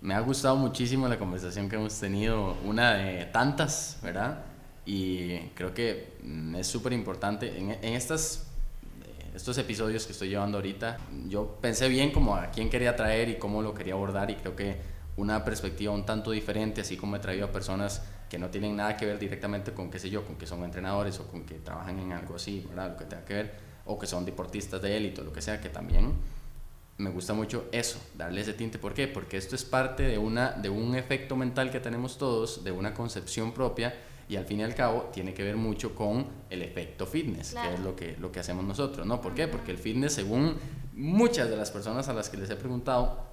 [0.00, 4.44] Me ha gustado muchísimo la conversación que hemos tenido, una de tantas, ¿verdad?
[4.84, 7.58] Y creo que mm, es súper importante.
[7.58, 8.46] En, en estas,
[9.04, 10.98] eh, estos episodios que estoy llevando ahorita,
[11.28, 14.54] yo pensé bien como a quién quería traer y cómo lo quería abordar y creo
[14.54, 18.76] que una perspectiva un tanto diferente, así como he traído a personas que no tienen
[18.76, 21.54] nada que ver directamente con, qué sé yo, con que son entrenadores o con que
[21.56, 22.90] trabajan en algo así, ¿verdad?
[22.90, 23.54] Lo que tenga que ver,
[23.86, 26.12] o que son deportistas de élite o lo que sea, que también
[26.98, 28.78] me gusta mucho eso, darle ese tinte.
[28.78, 29.06] ¿Por qué?
[29.06, 32.94] Porque esto es parte de, una, de un efecto mental que tenemos todos, de una
[32.94, 33.94] concepción propia,
[34.28, 37.74] y al fin y al cabo tiene que ver mucho con el efecto fitness, que
[37.74, 39.20] es lo que, lo que hacemos nosotros, ¿no?
[39.20, 39.46] ¿Por qué?
[39.46, 40.56] Porque el fitness, según
[40.94, 43.25] muchas de las personas a las que les he preguntado,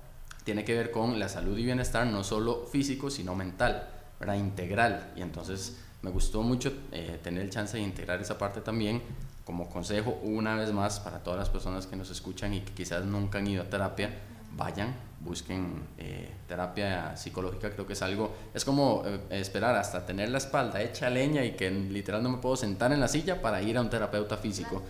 [0.43, 3.89] tiene que ver con la salud y bienestar, no solo físico, sino mental
[4.19, 5.11] era integral.
[5.15, 9.01] Y entonces me gustó mucho eh, tener el chance de integrar esa parte también
[9.45, 13.05] como consejo una vez más para todas las personas que nos escuchan y que quizás
[13.05, 14.09] nunca han ido a terapia,
[14.55, 20.29] vayan, busquen eh, terapia psicológica, creo que es algo, es como eh, esperar hasta tener
[20.29, 23.61] la espalda hecha leña y que literal no me puedo sentar en la silla para
[23.61, 24.81] ir a un terapeuta físico.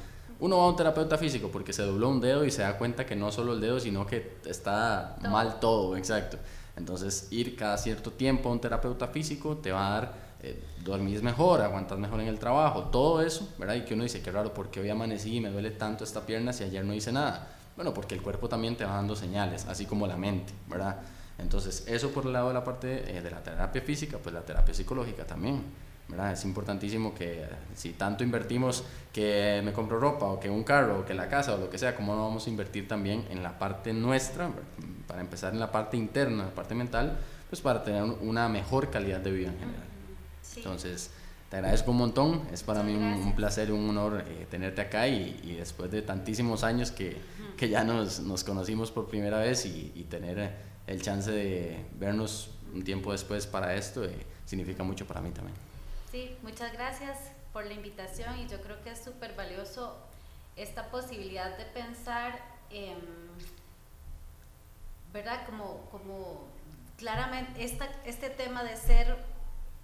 [0.44, 3.06] Uno va a un terapeuta físico porque se dobló un dedo y se da cuenta
[3.06, 6.38] que no solo el dedo, sino que está mal todo, exacto.
[6.76, 11.24] Entonces, ir cada cierto tiempo a un terapeuta físico te va a dar, eh, dormir
[11.24, 13.76] mejor, aguantas mejor en el trabajo, todo eso, ¿verdad?
[13.76, 16.26] Y que uno dice, qué raro, ¿por qué hoy amanecí y me duele tanto esta
[16.26, 17.48] pierna si ayer no hice nada?
[17.78, 20.98] Bueno, porque el cuerpo también te va dando señales, así como la mente, ¿verdad?
[21.38, 24.41] Entonces, eso por el lado de la parte eh, de la terapia física, pues la
[24.41, 25.64] terapia psicológica también.
[26.14, 26.32] ¿Verdad?
[26.32, 27.43] Es importantísimo que
[27.76, 31.55] si tanto invertimos que me compro ropa o que un carro o que la casa
[31.55, 34.49] o lo que sea, ¿cómo no vamos a invertir también en la parte nuestra,
[35.07, 37.18] para empezar en la parte interna, la parte mental,
[37.49, 39.84] pues para tener una mejor calidad de vida en general.
[40.55, 41.11] Entonces,
[41.49, 45.07] te agradezco un montón, es para mí un, placer y un honor eh, tenerte acá
[45.07, 47.18] y, después de tantísimos años que,
[47.57, 50.51] que ya nos, nos, conocimos por primera vez y, tener
[50.88, 55.55] el chance de vernos un tiempo después para esto eh, significa mucho para mí también.
[56.14, 57.18] Sí, muchas gracias
[57.51, 59.97] por la invitación y yo creo que es súper valioso
[60.55, 62.39] esta posibilidad de pensar,
[65.11, 65.43] ¿verdad?
[65.47, 66.45] Como, como
[66.99, 69.18] claramente esta, este tema de ser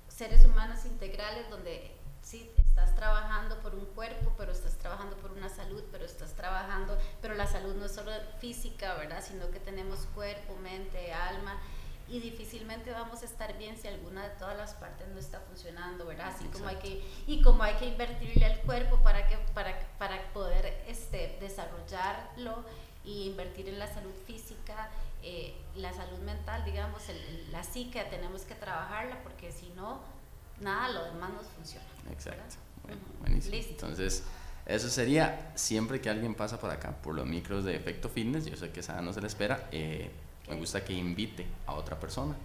[0.08, 5.50] seres humanos integrales donde sí estás trabajando por un cuerpo, pero estás trabajando por una
[5.50, 9.24] salud, pero estás trabajando, pero la salud no es solo física, ¿verdad?
[9.28, 11.60] Sino que tenemos cuerpo, mente, alma
[12.10, 16.06] y difícilmente vamos a estar bien si alguna de todas las partes no está funcionando,
[16.06, 16.34] ¿verdad?
[16.36, 20.34] Así como hay que y como hay que invertirle al cuerpo para que para, para
[20.34, 22.66] poder este desarrollarlo
[23.04, 24.90] y invertir en la salud física,
[25.22, 27.04] eh, la salud mental, digamos,
[27.52, 30.00] la psique tenemos que trabajarla porque si no
[30.62, 31.86] nada lo demás nos funciona.
[32.12, 32.56] Exacto.
[32.84, 33.56] Bueno, buenísimo.
[33.56, 34.24] Entonces,
[34.66, 38.56] eso sería siempre que alguien pasa por acá, por los micros de efecto fitness, yo
[38.56, 40.12] sé que esa no se le espera, eh,
[40.50, 42.36] me gusta que invite a otra persona.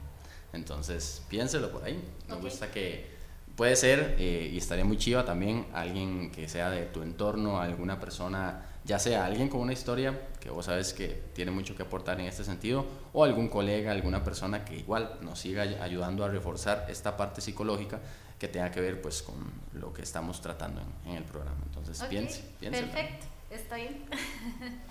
[0.53, 2.03] Entonces, piénselo por ahí.
[2.29, 3.15] Me gusta que
[3.57, 8.01] puede ser, eh, y estaría muy chiva también, alguien que sea de tu entorno, alguna
[8.01, 12.21] persona, ya sea alguien con una historia que vos sabes que tiene mucho que aportar
[12.21, 16.87] en este sentido, o algún colega, alguna persona que igual nos siga ayudando a reforzar
[16.89, 18.01] esta parte psicológica
[18.39, 19.37] que tenga que ver pues con
[19.73, 21.59] lo que estamos tratando en, el programa.
[21.67, 22.83] Entonces, piense, piense.
[22.83, 24.05] Perfecto, está bien.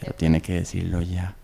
[0.00, 1.36] Pero tiene que decirlo ya.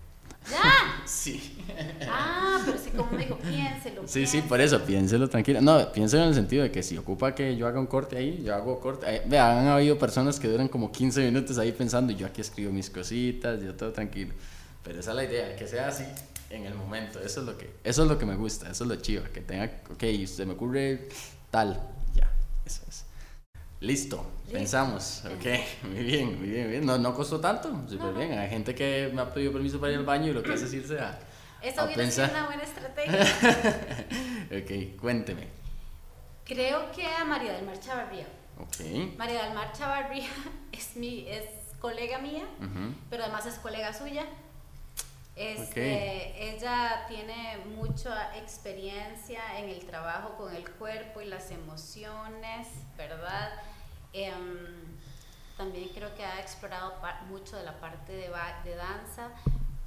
[0.49, 1.01] ¿Ya?
[1.05, 1.55] Sí.
[2.11, 4.01] Ah, pero sí, como me dijo, piénselo.
[4.05, 5.61] Sí, sí, por eso, piénselo tranquilo.
[5.61, 8.41] No, piénselo en el sentido de que si ocupa que yo haga un corte ahí,
[8.43, 9.21] yo hago corte.
[9.25, 12.89] vean, han habido personas que duran como 15 minutos ahí pensando, yo aquí escribo mis
[12.89, 14.33] cositas, yo todo tranquilo.
[14.83, 16.03] Pero esa es la idea, que sea así
[16.49, 17.19] en el momento.
[17.19, 19.41] Eso es lo que, eso es lo que me gusta, eso es lo chido, que
[19.41, 21.07] tenga, ok, se me ocurre
[21.51, 21.79] tal,
[22.15, 22.29] ya,
[22.65, 23.05] eso es.
[23.81, 25.45] Listo, pensamos, ok,
[25.83, 26.85] muy bien, muy bien, bien.
[26.85, 28.37] No, no costó tanto, súper bien.
[28.37, 30.65] Hay gente que me ha pedido permiso para ir al baño y lo que hace
[30.65, 31.17] es irse a,
[31.61, 34.07] Eso hubiera sido una buena estrategia.
[34.51, 35.47] ok, cuénteme.
[36.43, 38.27] Creo que a María del Mar Chavarría.
[38.59, 39.15] Ok.
[39.17, 40.27] María del Mar Chavarría
[40.73, 41.45] es, mi, es
[41.79, 42.43] colega mía,
[43.09, 44.25] pero además es colega suya.
[45.37, 52.67] Este, Ella tiene mucha experiencia en el trabajo con el cuerpo y las emociones,
[52.97, 53.53] ¿verdad?
[54.13, 54.89] Em,
[55.57, 56.93] también creo que ha explorado
[57.29, 58.31] mucho de la parte de,
[58.63, 59.29] de, danza,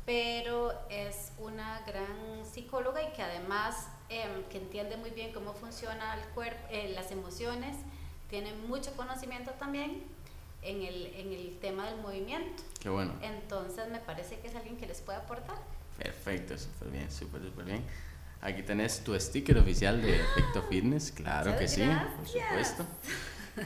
[0.04, 6.14] pero es una gran psicóloga y que además em, que entiende muy bien cómo funciona
[6.14, 7.76] el cuerpo, eh, las emociones,
[8.28, 10.02] tiene mucho conocimiento también
[10.62, 12.62] en el, en el tema del movimiento.
[12.80, 13.14] Qué bueno.
[13.22, 15.56] Entonces me parece que es alguien que les puede aportar.
[15.98, 17.84] Perfecto, súper bien, súper, súper bien.
[18.40, 21.82] Aquí tenés tu sticker oficial de Efecto Fitness, claro que sí,
[22.16, 22.84] por supuesto.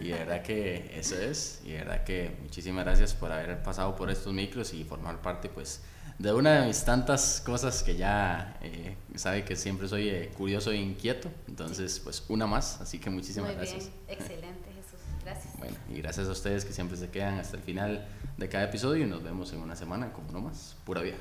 [0.00, 3.94] Y de verdad que eso es, y de verdad que muchísimas gracias por haber pasado
[3.94, 5.80] por estos micros y formar parte pues
[6.18, 10.70] de una de mis tantas cosas que ya eh, sabe que siempre soy eh, curioso
[10.72, 13.90] e inquieto, entonces pues una más, así que muchísimas Muy gracias.
[14.06, 14.18] Bien.
[14.18, 15.56] Excelente Jesús, gracias.
[15.58, 19.04] Bueno, y gracias a ustedes que siempre se quedan hasta el final de cada episodio
[19.04, 21.16] y nos vemos en una semana como no más, pura vida.